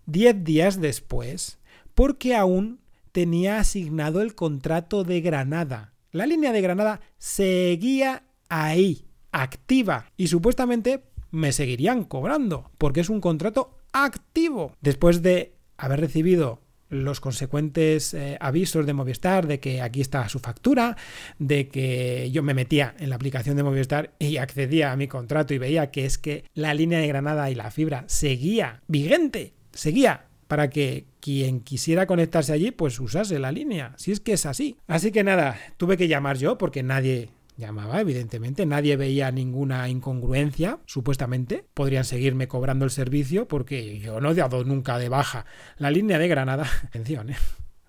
10 0.06 0.44
días 0.44 0.80
después, 0.80 1.58
porque 1.94 2.34
aún 2.34 2.80
tenía 3.12 3.58
asignado 3.58 4.20
el 4.20 4.34
contrato 4.34 5.04
de 5.04 5.20
Granada. 5.20 5.92
La 6.12 6.26
línea 6.26 6.52
de 6.52 6.60
Granada 6.60 7.00
seguía 7.18 8.24
ahí, 8.48 9.06
activa, 9.32 10.10
y 10.16 10.28
supuestamente 10.28 11.04
me 11.30 11.52
seguirían 11.52 12.04
cobrando, 12.04 12.70
porque 12.78 13.00
es 13.00 13.10
un 13.10 13.20
contrato 13.20 13.78
activo. 13.92 14.72
Después 14.80 15.22
de 15.22 15.54
haber 15.76 16.00
recibido 16.00 16.62
los 16.88 17.20
consecuentes 17.20 18.14
eh, 18.14 18.36
avisos 18.40 18.86
de 18.86 18.92
Movistar 18.92 19.46
de 19.46 19.58
que 19.58 19.82
aquí 19.82 20.00
está 20.00 20.28
su 20.28 20.38
factura, 20.38 20.96
de 21.38 21.68
que 21.68 22.30
yo 22.30 22.42
me 22.42 22.54
metía 22.54 22.94
en 22.98 23.10
la 23.10 23.16
aplicación 23.16 23.56
de 23.56 23.62
Movistar 23.62 24.14
y 24.18 24.36
accedía 24.36 24.92
a 24.92 24.96
mi 24.96 25.08
contrato 25.08 25.52
y 25.52 25.58
veía 25.58 25.90
que 25.90 26.04
es 26.04 26.18
que 26.18 26.44
la 26.54 26.74
línea 26.74 27.00
de 27.00 27.08
Granada 27.08 27.50
y 27.50 27.54
la 27.54 27.70
fibra 27.70 28.04
seguía 28.06 28.82
vigente 28.86 29.54
seguía 29.76 30.26
para 30.48 30.70
que 30.70 31.06
quien 31.20 31.60
quisiera 31.60 32.06
conectarse 32.06 32.52
allí, 32.52 32.70
pues 32.70 33.00
usase 33.00 33.38
la 33.38 33.52
línea, 33.52 33.94
si 33.96 34.12
es 34.12 34.20
que 34.20 34.32
es 34.32 34.46
así. 34.46 34.76
Así 34.86 35.10
que 35.10 35.24
nada, 35.24 35.58
tuve 35.76 35.96
que 35.96 36.08
llamar 36.08 36.38
yo 36.38 36.56
porque 36.56 36.82
nadie 36.82 37.30
llamaba, 37.56 38.00
evidentemente, 38.00 38.66
nadie 38.66 38.96
veía 38.96 39.30
ninguna 39.30 39.88
incongruencia, 39.88 40.78
supuestamente. 40.86 41.64
Podrían 41.74 42.04
seguirme 42.04 42.48
cobrando 42.48 42.84
el 42.84 42.90
servicio 42.90 43.48
porque 43.48 43.98
yo 43.98 44.20
no 44.20 44.30
he 44.30 44.34
dado 44.34 44.64
nunca 44.64 44.98
de 44.98 45.08
baja 45.08 45.46
la 45.78 45.90
línea 45.90 46.18
de 46.18 46.28
Granada. 46.28 46.66
Atención, 46.86 47.30
¿eh? 47.30 47.36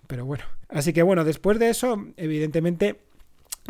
Pero 0.08 0.26
bueno. 0.26 0.46
Así 0.70 0.94
que 0.94 1.04
bueno, 1.04 1.24
después 1.24 1.60
de 1.60 1.70
eso, 1.70 2.06
evidentemente, 2.16 3.02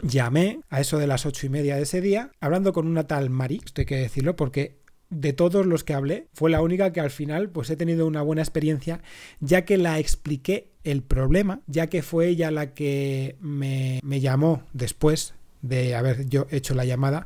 llamé 0.04 0.62
a 0.70 0.80
eso 0.80 0.98
de 0.98 1.08
las 1.08 1.26
ocho 1.26 1.46
y 1.46 1.50
media 1.50 1.76
de 1.76 1.84
ese 1.84 2.02
día, 2.02 2.32
hablando 2.40 2.74
con 2.74 2.88
una 2.88 3.06
tal 3.06 3.30
Mari, 3.30 3.62
esto 3.64 3.82
hay 3.82 3.86
que 3.86 3.98
decirlo 3.98 4.36
porque 4.36 4.78
de 5.10 5.34
todos 5.34 5.66
los 5.66 5.84
que 5.84 5.94
hablé, 5.94 6.28
fue 6.34 6.50
la 6.50 6.62
única 6.62 6.92
que 6.92 7.00
al 7.00 7.12
final 7.12 7.50
pues 7.50 7.70
he 7.70 7.76
tenido 7.76 8.06
una 8.08 8.22
buena 8.22 8.42
experiencia, 8.42 9.02
ya 9.40 9.64
que 9.66 9.78
la 9.78 10.00
expliqué 10.00 10.70
el 10.84 11.02
problema, 11.02 11.62
ya 11.68 11.88
que 11.88 12.02
fue 12.02 12.28
ella 12.28 12.52
la 12.52 12.74
que 12.74 13.38
me, 13.40 14.02
llamó 14.04 14.64
después 14.74 15.34
de 15.62 15.96
haber 15.96 16.28
yo 16.28 16.48
hecho 16.50 16.74
la 16.76 16.86
llamada 16.86 17.26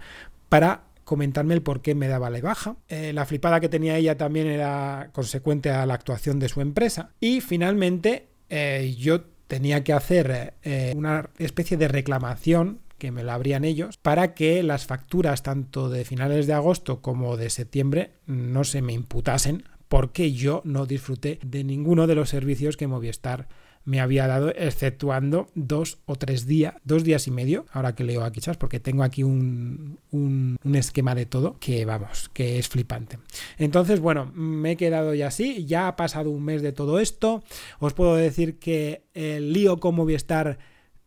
para 0.50 0.84
comentarme 1.04 1.54
el 1.54 1.62
por 1.62 1.82
qué 1.82 1.96
me 1.96 2.08
daba 2.08 2.30
la 2.30 2.42
baja. 2.42 2.78
Eh, 2.88 3.12
la 3.14 3.26
flipada 3.26 3.60
que 3.60 3.70
tenía 3.70 3.98
ella 3.98 4.18
también 4.18 4.48
era 4.48 5.10
consecuente 5.14 5.70
a 5.70 5.86
la 5.86 5.94
actuación 5.94 6.40
de 6.40 6.50
su 6.50 6.62
empresa. 6.62 7.12
Y 7.20 7.42
finalmente 7.42 8.28
eh, 8.50 8.96
yo 8.98 9.22
tenía 9.48 9.84
que 9.84 9.94
hacer 9.94 10.54
eh, 10.64 10.94
una 10.96 11.30
especie 11.38 11.76
de 11.78 11.88
reclamación 11.88 12.80
que 13.02 13.10
me 13.12 13.24
la 13.24 13.34
abrían 13.34 13.66
ellos, 13.66 13.98
para 13.98 14.36
que 14.36 14.62
las 14.62 14.86
facturas 14.86 15.42
tanto 15.42 15.90
de 15.90 16.06
finales 16.06 16.46
de 16.46 16.54
agosto 16.54 17.02
como 17.02 17.36
de 17.36 17.50
septiembre 17.50 18.12
no 18.28 18.64
se 18.64 18.84
me 18.84 18.94
imputasen, 18.94 19.64
porque 19.88 20.34
yo 20.34 20.62
no 20.66 20.86
disfruté 20.86 21.40
de 21.44 21.64
ninguno 21.64 22.06
de 22.06 22.14
los 22.14 22.30
servicios 22.30 22.78
que 22.78 22.86
Movistar 22.86 23.48
me 23.86 24.00
había 24.00 24.28
dado, 24.28 24.50
exceptuando 24.56 25.48
dos 25.56 25.98
o 26.06 26.16
tres 26.16 26.46
días, 26.46 26.76
dos 26.84 27.04
días 27.04 27.26
y 27.26 27.32
medio, 27.32 27.66
ahora 27.72 27.96
que 27.96 28.04
leo 28.04 28.24
aquí, 28.24 28.40
¿sabes? 28.40 28.58
Porque 28.58 28.80
tengo 28.80 29.02
aquí 29.02 29.24
un, 29.24 29.98
un, 30.12 30.58
un, 30.64 30.76
esquema 30.76 31.16
de 31.16 31.26
todo 31.26 31.58
que, 31.60 31.84
vamos, 31.86 32.30
que 32.32 32.60
es 32.60 32.70
flipante. 32.70 33.18
Entonces, 33.58 34.00
bueno, 34.00 34.32
me 34.36 34.74
he 34.74 34.78
quedado 34.78 35.16
ya 35.16 35.26
así, 35.26 35.66
ya 35.66 35.88
ha 35.88 35.96
pasado 35.96 36.30
un 36.30 36.44
mes 36.44 36.62
de 36.62 36.72
todo 36.72 37.00
esto, 37.00 37.44
os 37.80 37.96
puedo 37.96 38.16
decir 38.16 38.60
que 38.60 39.06
el 39.16 39.54
lío 39.54 39.80
con 39.80 39.96
Movistar 39.96 40.60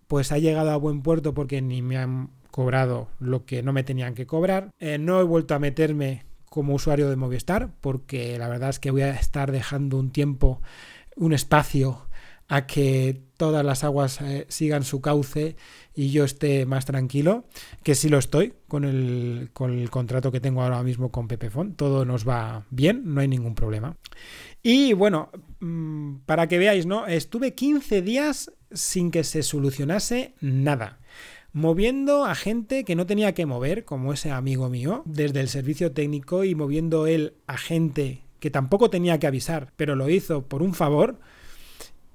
pues 0.06 0.32
ha 0.32 0.38
llegado 0.38 0.70
a 0.70 0.76
buen 0.76 1.02
puerto 1.02 1.34
porque 1.34 1.62
ni 1.62 1.82
me 1.82 1.96
han 1.96 2.30
cobrado 2.50 3.08
lo 3.18 3.44
que 3.44 3.62
no 3.62 3.73
me 3.73 3.82
tenían 3.82 4.14
que 4.14 4.26
cobrar. 4.26 4.70
Eh, 4.78 4.99
no 4.99 5.20
he 5.20 5.25
vuelto 5.25 5.54
a 5.54 5.58
meterme 5.58 6.25
como 6.44 6.75
usuario 6.75 7.11
de 7.11 7.16
Movistar 7.16 7.70
porque 7.80 8.38
la 8.38 8.49
verdad 8.49 8.70
es 8.70 8.78
que 8.78 8.90
voy 8.90 9.02
a 9.02 9.11
estar 9.14 9.50
dejando 9.50 9.99
un 9.99 10.11
tiempo, 10.11 10.62
un 11.16 11.32
espacio 11.32 12.06
a 12.49 12.66
que 12.66 13.23
todas 13.37 13.64
las 13.64 13.84
aguas 13.84 14.20
eh, 14.20 14.46
sigan 14.49 14.84
su 14.84 15.00
cauce 15.00 15.56
y 15.94 16.11
yo 16.11 16.25
esté 16.25 16.66
más 16.66 16.84
tranquilo, 16.84 17.44
que 17.82 17.94
sí 17.94 18.08
lo 18.08 18.18
estoy 18.18 18.54
con 18.68 18.84
el, 18.84 19.50
con 19.52 19.73
el 19.73 19.90
contrato 19.90 20.30
que 20.30 20.40
tengo 20.40 20.62
ahora 20.62 20.82
mismo 20.82 21.11
con 21.11 21.26
Pepefon, 21.26 21.75
todo 21.75 22.04
nos 22.04 22.28
va 22.28 22.66
bien, 22.70 23.02
no 23.04 23.20
hay 23.20 23.28
ningún 23.28 23.54
problema. 23.54 23.96
Y 24.62 24.92
bueno, 24.92 25.30
mm, 25.61 26.16
para 26.26 26.49
que 26.49 26.58
veáis, 26.58 26.87
¿no? 26.87 27.06
Estuve 27.06 27.54
15 27.54 28.02
días 28.02 28.52
sin 28.74 29.10
que 29.10 29.24
se 29.24 29.42
solucionase 29.42 30.34
nada 30.40 30.98
moviendo 31.54 32.24
a 32.24 32.34
gente 32.34 32.84
que 32.84 32.96
no 32.96 33.06
tenía 33.06 33.32
que 33.32 33.46
mover, 33.46 33.84
como 33.84 34.12
ese 34.12 34.32
amigo 34.32 34.68
mío, 34.68 35.02
desde 35.06 35.40
el 35.40 35.48
servicio 35.48 35.92
técnico 35.92 36.44
y 36.44 36.54
moviendo 36.54 37.06
él 37.06 37.34
a 37.46 37.56
gente 37.56 38.22
que 38.40 38.50
tampoco 38.50 38.90
tenía 38.90 39.18
que 39.18 39.28
avisar, 39.28 39.72
pero 39.76 39.94
lo 39.96 40.10
hizo 40.10 40.42
por 40.42 40.62
un 40.62 40.74
favor. 40.74 41.18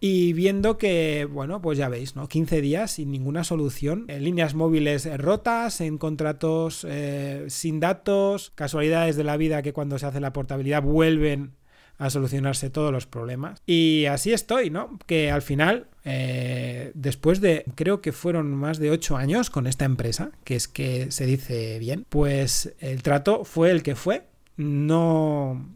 Y 0.01 0.33
viendo 0.33 0.77
que, 0.77 1.27
bueno, 1.29 1.61
pues 1.61 1.77
ya 1.77 1.89
veis, 1.89 2.15
¿no? 2.15 2.27
15 2.27 2.61
días 2.61 2.91
sin 2.91 3.11
ninguna 3.11 3.43
solución, 3.43 4.05
líneas 4.07 4.55
móviles 4.55 5.09
rotas, 5.17 5.81
en 5.81 5.97
contratos 5.97 6.85
eh, 6.87 7.45
sin 7.47 7.79
datos, 7.79 8.51
casualidades 8.55 9.15
de 9.15 9.23
la 9.23 9.37
vida 9.37 9.61
que 9.61 9.73
cuando 9.73 9.97
se 9.99 10.05
hace 10.05 10.19
la 10.19 10.31
portabilidad 10.31 10.83
vuelven 10.83 11.53
a 11.99 12.09
solucionarse 12.09 12.69
todos 12.69 12.91
los 12.91 13.05
problemas. 13.05 13.61
Y 13.67 14.05
así 14.05 14.31
estoy, 14.31 14.69
¿no? 14.69 14.97
Que 15.05 15.29
al 15.29 15.41
final, 15.41 15.87
eh, 16.05 16.91
después 16.95 17.41
de, 17.41 17.65
creo 17.75 18.01
que 18.01 18.13
fueron 18.13 18.55
más 18.55 18.79
de 18.79 18.89
ocho 18.89 19.17
años 19.17 19.49
con 19.49 19.67
esta 19.67 19.85
empresa, 19.85 20.31
que 20.45 20.55
es 20.55 20.67
que 20.67 21.11
se 21.11 21.25
dice 21.25 21.77
bien, 21.77 22.05
pues 22.09 22.73
el 22.79 23.03
trato 23.03 23.43
fue 23.43 23.69
el 23.69 23.83
que 23.83 23.95
fue. 23.95 24.23
No, 24.55 25.69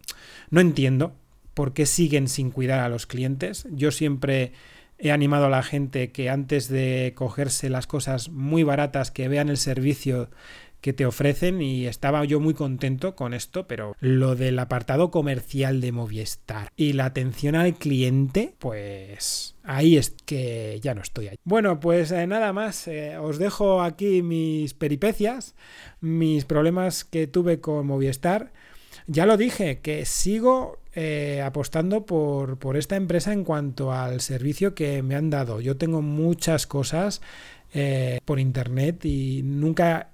no 0.50 0.60
entiendo 0.62 1.13
por 1.53 1.74
qué 1.74 1.86
siguen 1.86 2.30
sin 2.30 2.51
cuidar 2.51 2.80
a 2.80 2.89
los 2.89 3.06
clientes. 3.06 3.68
Yo 3.72 3.92
siempre 3.92 4.53
he 5.00 5.12
animado 5.12 5.48
a 5.48 5.50
la 5.50 5.62
gente 5.62 6.13
que 6.13 6.30
antes 6.30 6.70
de 6.70 7.12
cogerse 7.15 7.70
las 7.70 7.86
cosas 7.86 8.30
muy 8.30 8.63
baratas, 8.63 9.12
que 9.12 9.27
vean 9.27 9.50
el 9.50 9.58
servicio 9.58 10.30
que 10.83 10.91
te 10.91 11.05
ofrecen 11.05 11.61
y 11.61 11.87
estaba 11.87 12.25
yo 12.25 12.41
muy 12.41 12.53
contento 12.53 13.15
con 13.15 13.33
esto, 13.33 13.67
pero 13.67 13.95
lo 14.01 14.35
del 14.35 14.59
apartado 14.59 15.11
comercial 15.11 15.79
de 15.79 15.93
Movistar 15.93 16.67
y 16.75 16.91
la 16.91 17.05
atención 17.05 17.55
al 17.55 17.75
cliente, 17.75 18.53
pues 18.59 19.55
ahí 19.63 19.95
es 19.95 20.13
que 20.25 20.81
ya 20.81 20.93
no 20.93 21.01
estoy 21.01 21.29
ahí. 21.29 21.37
Bueno, 21.45 21.79
pues 21.79 22.11
eh, 22.11 22.27
nada 22.27 22.51
más, 22.51 22.89
eh, 22.89 23.17
os 23.17 23.37
dejo 23.37 23.81
aquí 23.81 24.21
mis 24.21 24.73
peripecias, 24.73 25.55
mis 26.01 26.43
problemas 26.43 27.05
que 27.05 27.27
tuve 27.27 27.61
con 27.61 27.87
Movistar. 27.87 28.51
Ya 29.07 29.25
lo 29.25 29.37
dije, 29.37 29.79
que 29.79 30.03
sigo 30.03 30.79
eh, 30.95 31.41
apostando 31.45 32.05
por, 32.05 32.59
por, 32.59 32.75
esta 32.75 32.97
empresa 32.97 33.31
en 33.31 33.45
cuanto 33.45 33.93
al 33.93 34.19
servicio 34.19 34.75
que 34.75 35.01
me 35.01 35.15
han 35.15 35.29
dado. 35.29 35.61
Yo 35.61 35.77
tengo 35.77 36.01
muchas 36.01 36.67
cosas 36.67 37.21
por 38.25 38.39
internet 38.39 39.03
y 39.03 39.41
nunca 39.43 40.12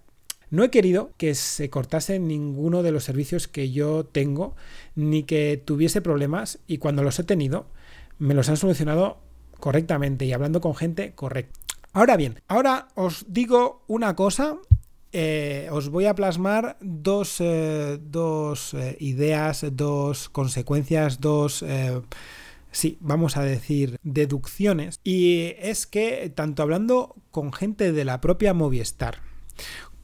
no 0.50 0.64
he 0.64 0.70
querido 0.70 1.12
que 1.18 1.36
se 1.36 1.70
cortase 1.70 2.20
ninguno 2.20 2.84
de 2.84 2.92
los 2.92 3.04
servicios 3.04 3.48
que 3.48 3.72
yo 3.72 4.06
tengo, 4.06 4.56
ni 4.96 5.24
que 5.24 5.62
tuviese 5.64 6.02
problemas, 6.02 6.60
y 6.68 6.78
cuando 6.78 7.04
los 7.04 7.20
he 7.20 7.24
tenido, 7.24 7.68
me 8.18 8.34
los 8.34 8.50
han 8.50 8.58
solucionado 8.58 9.20
correctamente 9.60 10.26
y 10.26 10.34
hablando 10.34 10.62
con 10.62 10.76
gente 10.76 11.14
correcta. 11.14 11.60
Ahora 11.92 12.18
bien, 12.18 12.42
ahora 12.48 12.88
os 12.96 13.26
digo 13.28 13.84
una 13.88 14.16
cosa 14.16 14.60
eh, 15.12 15.68
os 15.72 15.90
voy 15.90 16.06
a 16.06 16.14
plasmar 16.14 16.78
dos, 16.82 17.38
eh, 17.40 17.98
dos 18.00 18.76
eh, 18.76 18.96
ideas, 19.00 19.66
dos 19.72 20.30
consecuencias, 20.30 21.20
dos, 21.20 21.66
sí, 22.72 22.98
vamos 23.02 23.36
a 23.36 23.44
decir, 23.44 23.98
deducciones. 24.04 25.00
Y 25.04 25.56
es 25.60 25.88
que 25.88 26.32
tanto 26.36 26.62
hablando 26.62 27.16
con 27.32 27.54
gente 27.54 27.92
de 27.92 28.06
la 28.06 28.22
propia 28.22 28.54
Movistar 28.54 29.22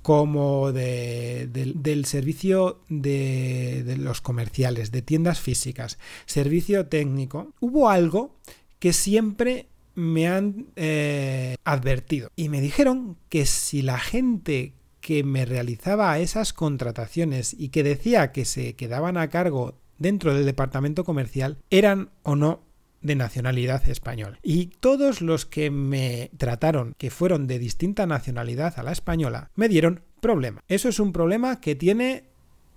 como 0.05 0.71
del 0.71 2.05
servicio 2.05 2.83
de, 2.89 3.95
los 3.97 4.21
comerciales, 4.21 4.91
de 4.91 5.01
tiendas 5.01 5.39
físicas, 5.39 5.97
servicio 6.27 6.85
técnico, 6.85 7.55
hubo 7.59 7.89
algo 7.89 8.35
que 8.77 8.93
siempre 8.93 9.67
me 9.95 10.27
han 10.27 10.67
eh, 10.75 11.55
advertido. 11.63 12.29
Y 12.35 12.49
me 12.49 12.61
dijeron 12.61 13.17
que 13.29 13.47
si 13.47 13.81
la 13.81 13.97
gente 13.97 14.75
que 15.01 15.23
me 15.23 15.43
realizaba 15.43 16.19
esas 16.19 16.53
contrataciones 16.53 17.55
y 17.57 17.69
que 17.69 17.81
decía 17.81 18.31
que 18.31 18.45
se 18.45 18.75
quedaban 18.75 19.17
a 19.17 19.31
cargo 19.31 19.73
dentro 19.97 20.35
del 20.35 20.45
departamento 20.45 21.03
comercial 21.03 21.57
eran 21.71 22.11
o 22.21 22.35
no 22.35 22.61
de 23.05 23.15
nacionalidad 23.15 23.87
española. 23.87 24.39
Y 24.41 24.67
todos 24.79 25.21
los 25.21 25.45
que 25.45 25.69
me 25.69 26.31
trataron 26.37 26.95
que 26.97 27.11
fueron 27.11 27.47
de 27.47 27.59
distinta 27.59 28.05
nacionalidad 28.05 28.79
a 28.79 28.83
la 28.83 28.91
española 28.91 29.51
me 29.55 29.69
dieron 29.69 30.01
problema. 30.21 30.63
Eso 30.67 30.89
es 30.89 30.99
un 30.99 31.13
problema 31.13 31.61
que 31.61 31.75
tiene 31.75 32.23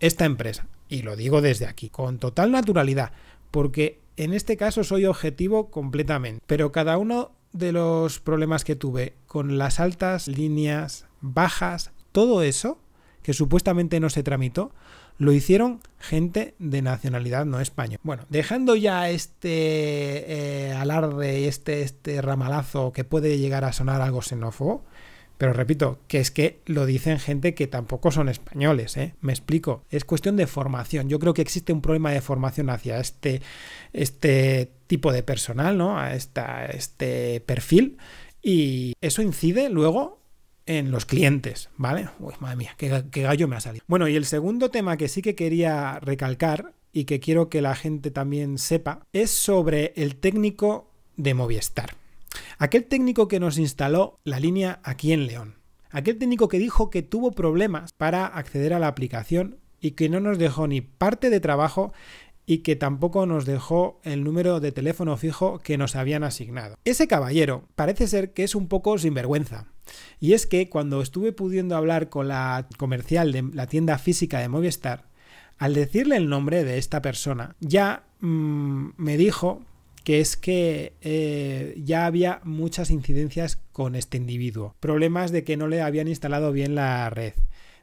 esta 0.00 0.26
empresa. 0.26 0.68
Y 0.88 1.02
lo 1.02 1.16
digo 1.16 1.40
desde 1.40 1.66
aquí, 1.66 1.88
con 1.88 2.18
total 2.18 2.52
naturalidad, 2.52 3.12
porque 3.50 4.00
en 4.16 4.34
este 4.34 4.56
caso 4.56 4.84
soy 4.84 5.06
objetivo 5.06 5.70
completamente. 5.70 6.42
Pero 6.46 6.72
cada 6.72 6.98
uno 6.98 7.32
de 7.52 7.72
los 7.72 8.20
problemas 8.20 8.64
que 8.64 8.76
tuve 8.76 9.14
con 9.26 9.58
las 9.58 9.80
altas 9.80 10.28
líneas, 10.28 11.06
bajas, 11.20 11.92
todo 12.12 12.42
eso, 12.42 12.78
que 13.22 13.32
supuestamente 13.32 14.00
no 14.00 14.10
se 14.10 14.22
tramitó, 14.22 14.72
lo 15.18 15.32
hicieron 15.32 15.80
gente 15.98 16.54
de 16.58 16.80
nacionalidad 16.80 17.44
no 17.44 17.60
española. 17.60 18.00
Bueno, 18.02 18.24
dejando 18.30 18.76
ya 18.76 19.10
este 19.10 20.68
eh, 20.68 20.72
alarde, 20.72 21.48
este, 21.48 21.82
este 21.82 22.22
ramalazo 22.22 22.92
que 22.92 23.04
puede 23.04 23.38
llegar 23.38 23.64
a 23.64 23.72
sonar 23.72 24.00
algo 24.00 24.22
xenófobo, 24.22 24.84
pero 25.38 25.52
repito, 25.52 26.00
que 26.08 26.18
es 26.18 26.32
que 26.32 26.60
lo 26.66 26.84
dicen 26.84 27.20
gente 27.20 27.54
que 27.54 27.68
tampoco 27.68 28.10
son 28.10 28.28
españoles, 28.28 28.96
¿eh? 28.96 29.14
Me 29.20 29.32
explico. 29.32 29.84
Es 29.88 30.04
cuestión 30.04 30.36
de 30.36 30.48
formación. 30.48 31.08
Yo 31.08 31.20
creo 31.20 31.32
que 31.32 31.42
existe 31.42 31.72
un 31.72 31.80
problema 31.80 32.10
de 32.10 32.20
formación 32.20 32.70
hacia 32.70 32.98
este, 32.98 33.40
este 33.92 34.72
tipo 34.88 35.12
de 35.12 35.22
personal, 35.22 35.78
¿no? 35.78 35.96
A 35.96 36.14
esta, 36.14 36.66
este 36.66 37.40
perfil. 37.40 37.98
Y 38.42 38.94
eso 39.00 39.22
incide 39.22 39.68
luego 39.70 40.18
en 40.68 40.90
los 40.90 41.06
clientes, 41.06 41.70
¿vale? 41.78 42.10
Uy, 42.20 42.34
madre 42.40 42.56
mía, 42.56 42.74
qué, 42.76 43.02
gallo 43.22 43.48
me 43.48 43.56
ha 43.56 43.60
salido. 43.60 43.84
Bueno, 43.88 44.06
y 44.06 44.16
el 44.16 44.26
segundo 44.26 44.70
tema 44.70 44.98
que 44.98 45.08
sí 45.08 45.22
que 45.22 45.34
quería 45.34 45.98
recalcar 45.98 46.74
y 46.92 47.04
que 47.04 47.20
quiero 47.20 47.48
que 47.48 47.62
la 47.62 47.74
gente 47.74 48.10
también 48.10 48.58
sepa 48.58 49.00
es 49.14 49.30
sobre 49.30 49.94
el 49.96 50.16
técnico 50.16 50.90
de 51.16 51.32
Movistar. 51.32 51.96
Aquel 52.58 52.84
técnico 52.84 53.28
que 53.28 53.40
nos 53.40 53.56
instaló 53.56 54.18
la 54.24 54.38
línea 54.38 54.80
aquí 54.84 55.12
en 55.12 55.26
León. 55.26 55.54
Aquel 55.90 56.18
técnico 56.18 56.48
que 56.48 56.58
dijo 56.58 56.90
que 56.90 57.02
tuvo 57.02 57.32
problemas 57.32 57.92
para 57.94 58.26
acceder 58.26 58.74
a 58.74 58.78
la 58.78 58.88
aplicación 58.88 59.56
y 59.80 59.92
que 59.92 60.10
no 60.10 60.20
nos 60.20 60.38
dejó 60.38 60.66
ni 60.66 60.82
parte 60.82 61.30
de 61.30 61.40
trabajo 61.40 61.94
y 62.44 62.58
que 62.58 62.76
tampoco 62.76 63.24
nos 63.24 63.46
dejó 63.46 64.00
el 64.04 64.22
número 64.22 64.60
de 64.60 64.72
teléfono 64.72 65.16
fijo 65.16 65.60
que 65.60 65.78
nos 65.78 65.96
habían 65.96 66.24
asignado. 66.24 66.76
Ese 66.84 67.08
caballero 67.08 67.64
parece 67.74 68.06
ser 68.06 68.34
que 68.34 68.44
es 68.44 68.54
un 68.54 68.68
poco 68.68 68.98
sinvergüenza 68.98 69.66
y 70.20 70.32
es 70.32 70.46
que 70.46 70.68
cuando 70.68 71.02
estuve 71.02 71.32
pudiendo 71.32 71.76
hablar 71.76 72.08
con 72.08 72.28
la 72.28 72.66
comercial 72.76 73.32
de 73.32 73.42
la 73.54 73.66
tienda 73.66 73.98
física 73.98 74.40
de 74.40 74.48
Movistar, 74.48 75.04
al 75.58 75.74
decirle 75.74 76.16
el 76.16 76.28
nombre 76.28 76.64
de 76.64 76.78
esta 76.78 77.02
persona, 77.02 77.56
ya 77.60 78.04
mm, 78.20 78.90
me 78.96 79.16
dijo 79.16 79.62
que 80.04 80.20
es 80.20 80.36
que 80.36 80.94
eh, 81.02 81.74
ya 81.84 82.06
había 82.06 82.40
muchas 82.44 82.90
incidencias 82.90 83.58
con 83.72 83.94
este 83.94 84.16
individuo. 84.16 84.74
Problemas 84.80 85.32
de 85.32 85.44
que 85.44 85.56
no 85.56 85.68
le 85.68 85.82
habían 85.82 86.08
instalado 86.08 86.52
bien 86.52 86.74
la 86.74 87.10
red, 87.10 87.34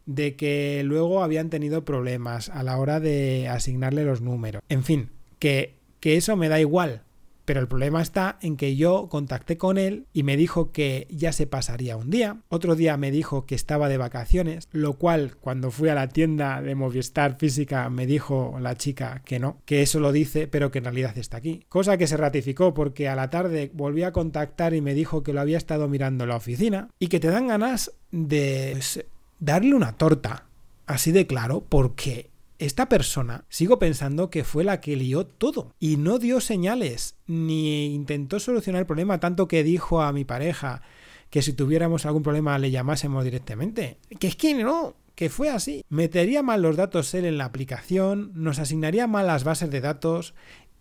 de 0.06 0.36
que 0.36 0.82
luego 0.84 1.24
habían 1.24 1.50
tenido 1.50 1.86
problemas 1.86 2.50
a 2.50 2.64
la 2.64 2.78
hora 2.78 3.00
de 3.00 3.48
asignarle 3.48 4.06
los 4.06 4.22
números. 4.22 4.64
En 4.70 4.84
fin, 4.84 5.10
que, 5.38 5.76
que 6.00 6.18
eso 6.18 6.36
me 6.36 6.50
da 6.50 6.60
igual. 6.60 7.04
Pero 7.46 7.60
el 7.60 7.68
problema 7.68 8.02
está 8.02 8.38
en 8.42 8.58
que 8.58 8.76
yo 8.76 9.08
contacté 9.10 9.58
con 9.58 9.78
él 9.78 10.08
y 10.14 10.24
me 10.24 10.36
dijo 10.36 10.72
que 10.72 11.08
ya 11.10 11.32
se 11.32 11.48
pasaría 11.48 11.96
un 11.96 12.10
día. 12.10 12.42
Otro 12.50 12.76
día 12.76 12.98
me 12.98 13.12
dijo 13.12 13.46
que 13.46 13.56
estaba 13.56 13.88
de 13.88 13.98
vacaciones, 13.98 14.68
lo 14.72 14.94
cual 14.94 15.36
cuando 15.40 15.72
fui 15.72 15.90
a 15.90 15.96
la 15.96 16.10
tienda 16.10 16.62
de 16.62 16.76
Movistar 16.76 17.38
física 17.38 17.90
me 17.90 18.06
dijo 18.06 18.58
la 18.60 18.76
chica 18.76 19.22
que 19.24 19.40
no, 19.40 19.62
que 19.66 19.82
eso 19.82 20.00
lo 20.00 20.12
dice, 20.12 20.48
pero 20.48 20.72
que 20.72 20.80
en 20.80 20.86
realidad 20.86 21.18
está 21.18 21.38
aquí. 21.38 21.64
Cosa 21.70 21.98
que 21.98 22.08
se 22.08 22.18
ratificó 22.18 22.74
porque 22.74 23.08
a 23.08 23.16
la 23.16 23.30
tarde 23.30 23.72
volví 23.74 24.04
a 24.04 24.12
contactar 24.12 24.74
y 24.74 24.82
me 24.82 24.94
dijo 24.94 25.24
que 25.24 25.34
lo 25.34 25.42
había 25.42 25.58
estado 25.58 25.88
mirando 25.88 26.24
en 26.24 26.30
la 26.30 26.38
oficina 26.38 26.90
y 27.00 27.08
que 27.08 27.20
te 27.20 27.30
dan 27.30 27.48
ganas 27.48 27.92
de 28.12 28.70
pues, 28.74 29.06
darle 29.40 29.74
una 29.76 29.94
torta. 29.94 30.46
Así 30.88 31.12
de 31.12 31.26
claro, 31.26 31.66
porque 31.68 32.30
esta 32.60 32.88
persona, 32.88 33.46
sigo 33.50 33.80
pensando 33.80 34.30
que 34.30 34.44
fue 34.44 34.64
la 34.64 34.82
que 34.82 34.96
lió 34.96 35.26
todo 35.26 35.74
y 35.80 35.98
no 35.98 36.20
dio 36.20 36.40
señales 36.40 37.16
ni 37.28 37.94
intentó 37.94 38.40
solucionar 38.40 38.82
el 38.82 38.86
problema, 38.86 39.20
tanto 39.20 39.48
que 39.48 39.64
dijo 39.64 40.02
a 40.02 40.12
mi 40.14 40.26
pareja 40.26 40.82
que 41.30 41.42
si 41.42 41.54
tuviéramos 41.54 42.06
algún 42.06 42.24
problema 42.24 42.58
le 42.58 42.72
llamásemos 42.72 43.24
directamente. 43.24 43.98
Que 44.20 44.28
es 44.28 44.36
que 44.36 44.54
no, 44.54 44.96
que 45.16 45.30
fue 45.30 45.50
así. 45.50 45.84
Metería 45.90 46.44
mal 46.44 46.62
los 46.62 46.78
datos 46.78 47.14
él 47.14 47.26
en 47.26 47.38
la 47.38 47.46
aplicación, 47.46 48.32
nos 48.36 48.60
asignaría 48.60 49.08
mal 49.08 49.28
las 49.28 49.44
bases 49.44 49.70
de 49.70 49.82
datos 49.82 50.34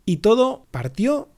y 0.06 0.18
todo 0.18 0.66
partió 0.70 1.28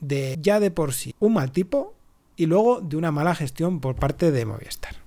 de 0.00 0.38
ya 0.40 0.60
de 0.60 0.70
por 0.70 0.92
sí 0.92 1.14
un 1.20 1.34
mal 1.34 1.52
tipo 1.52 1.94
y 2.36 2.46
luego 2.46 2.80
de 2.80 2.96
una 2.96 3.12
mala 3.12 3.34
gestión 3.34 3.80
por 3.80 3.96
parte 3.96 4.30
de 4.30 4.44
Movistar. 4.44 5.05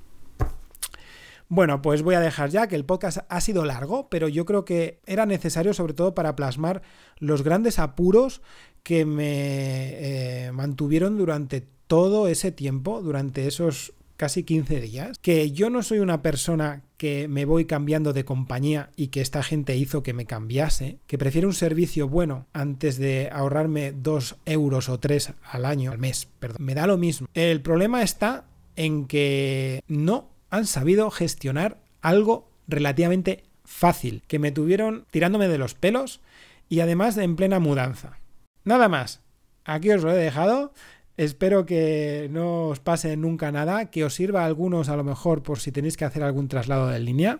Bueno, 1.50 1.82
pues 1.82 2.04
voy 2.04 2.14
a 2.14 2.20
dejar 2.20 2.52
ya 2.52 2.68
que 2.68 2.76
el 2.76 2.86
podcast 2.86 3.20
ha 3.28 3.42
sido 3.42 3.66
largo, 3.66 4.08
pero 4.08 4.28
yo 4.28 4.46
creo 4.46 4.66
que 4.66 5.00
era 5.08 5.26
necesario 5.26 5.74
sobre 5.74 5.96
todo 5.96 6.14
para 6.14 6.36
plasmar 6.36 6.84
los 7.18 7.42
grandes 7.42 7.80
apuros 7.80 8.44
que 8.84 9.04
me 9.04 10.46
eh, 10.46 10.52
mantuvieron 10.52 11.18
durante 11.18 11.66
todo 11.88 12.28
ese 12.28 12.52
tiempo, 12.52 13.02
durante 13.02 13.48
esos 13.48 13.94
casi 14.16 14.44
15 14.44 14.80
días, 14.80 15.18
que 15.20 15.52
yo 15.52 15.72
no 15.72 15.82
soy 15.82 16.00
una 16.00 16.22
persona 16.22 16.84
que 16.98 17.28
me 17.28 17.46
voy 17.46 17.66
cambiando 17.66 18.14
de 18.14 18.26
compañía 18.26 18.92
y 18.96 19.08
que 19.08 19.22
esta 19.22 19.42
gente 19.42 19.76
hizo 19.76 20.04
que 20.04 20.14
me 20.14 20.26
cambiase, 20.26 21.00
que 21.08 21.18
prefiero 21.18 21.48
un 21.48 21.54
servicio 21.56 22.10
bueno 22.10 22.46
antes 22.54 22.98
de 22.98 23.30
ahorrarme 23.32 23.94
2 23.94 24.36
euros 24.46 24.90
o 24.90 25.00
3 25.00 25.34
al 25.42 25.66
año, 25.66 25.92
al 25.92 25.98
mes, 25.98 26.28
perdón, 26.40 26.64
me 26.64 26.76
da 26.76 26.86
lo 26.86 26.98
mismo. 26.98 27.28
El 27.34 27.62
problema 27.62 28.04
está 28.04 28.46
en 28.76 29.08
que 29.08 29.82
no 29.88 30.30
han 30.50 30.66
sabido 30.66 31.10
gestionar 31.12 31.78
algo 32.02 32.50
relativamente 32.68 33.44
fácil, 33.66 34.24
que 34.28 34.40
me 34.40 34.52
tuvieron 34.52 35.06
tirándome 35.12 35.48
de 35.48 35.58
los 35.58 35.76
pelos 35.76 36.22
y 36.70 36.80
además 36.80 37.18
en 37.18 37.36
plena 37.36 37.60
mudanza. 37.60 38.20
Nada 38.64 38.90
más. 38.90 39.22
Aquí 39.66 39.92
os 39.92 40.04
lo 40.04 40.12
he 40.12 40.18
dejado. 40.18 40.74
Espero 41.18 41.66
que 41.66 42.28
no 42.32 42.68
os 42.68 42.80
pase 42.80 43.18
nunca 43.18 43.52
nada, 43.52 43.92
que 43.92 44.06
os 44.06 44.14
sirva 44.14 44.44
a 44.44 44.46
algunos 44.46 44.90
a 44.90 44.96
lo 44.96 45.04
mejor 45.04 45.44
por 45.44 45.60
si 45.60 45.72
tenéis 45.72 45.98
que 45.98 46.06
hacer 46.06 46.24
algún 46.24 46.48
traslado 46.48 46.88
de 46.88 47.00
línea 47.00 47.40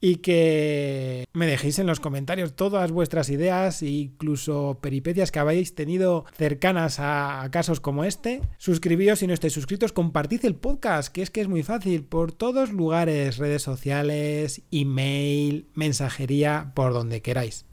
y 0.00 0.16
que 0.16 1.24
me 1.32 1.46
dejéis 1.46 1.78
en 1.78 1.86
los 1.86 2.00
comentarios 2.00 2.54
todas 2.54 2.92
vuestras 2.92 3.30
ideas 3.30 3.82
e 3.82 3.88
incluso 3.88 4.78
peripecias 4.80 5.32
que 5.32 5.38
habéis 5.38 5.74
tenido 5.74 6.24
cercanas 6.36 6.98
a 6.98 7.48
casos 7.50 7.80
como 7.80 8.04
este. 8.04 8.42
Suscribíos 8.58 9.20
si 9.20 9.26
no 9.26 9.34
estáis 9.34 9.52
suscritos, 9.52 9.92
compartid 9.92 10.44
el 10.44 10.54
podcast, 10.54 11.12
que 11.12 11.22
es 11.22 11.30
que 11.30 11.40
es 11.40 11.48
muy 11.48 11.62
fácil, 11.62 12.04
por 12.04 12.32
todos 12.32 12.72
lugares, 12.72 13.38
redes 13.38 13.62
sociales, 13.62 14.62
email, 14.70 15.66
mensajería, 15.74 16.72
por 16.74 16.92
donde 16.92 17.22
queráis. 17.22 17.64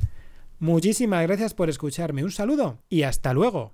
Muchísimas 0.60 1.24
gracias 1.24 1.54
por 1.54 1.70
escucharme, 1.70 2.24
un 2.24 2.32
saludo 2.32 2.80
y 2.90 3.04
hasta 3.04 3.34
luego. 3.34 3.74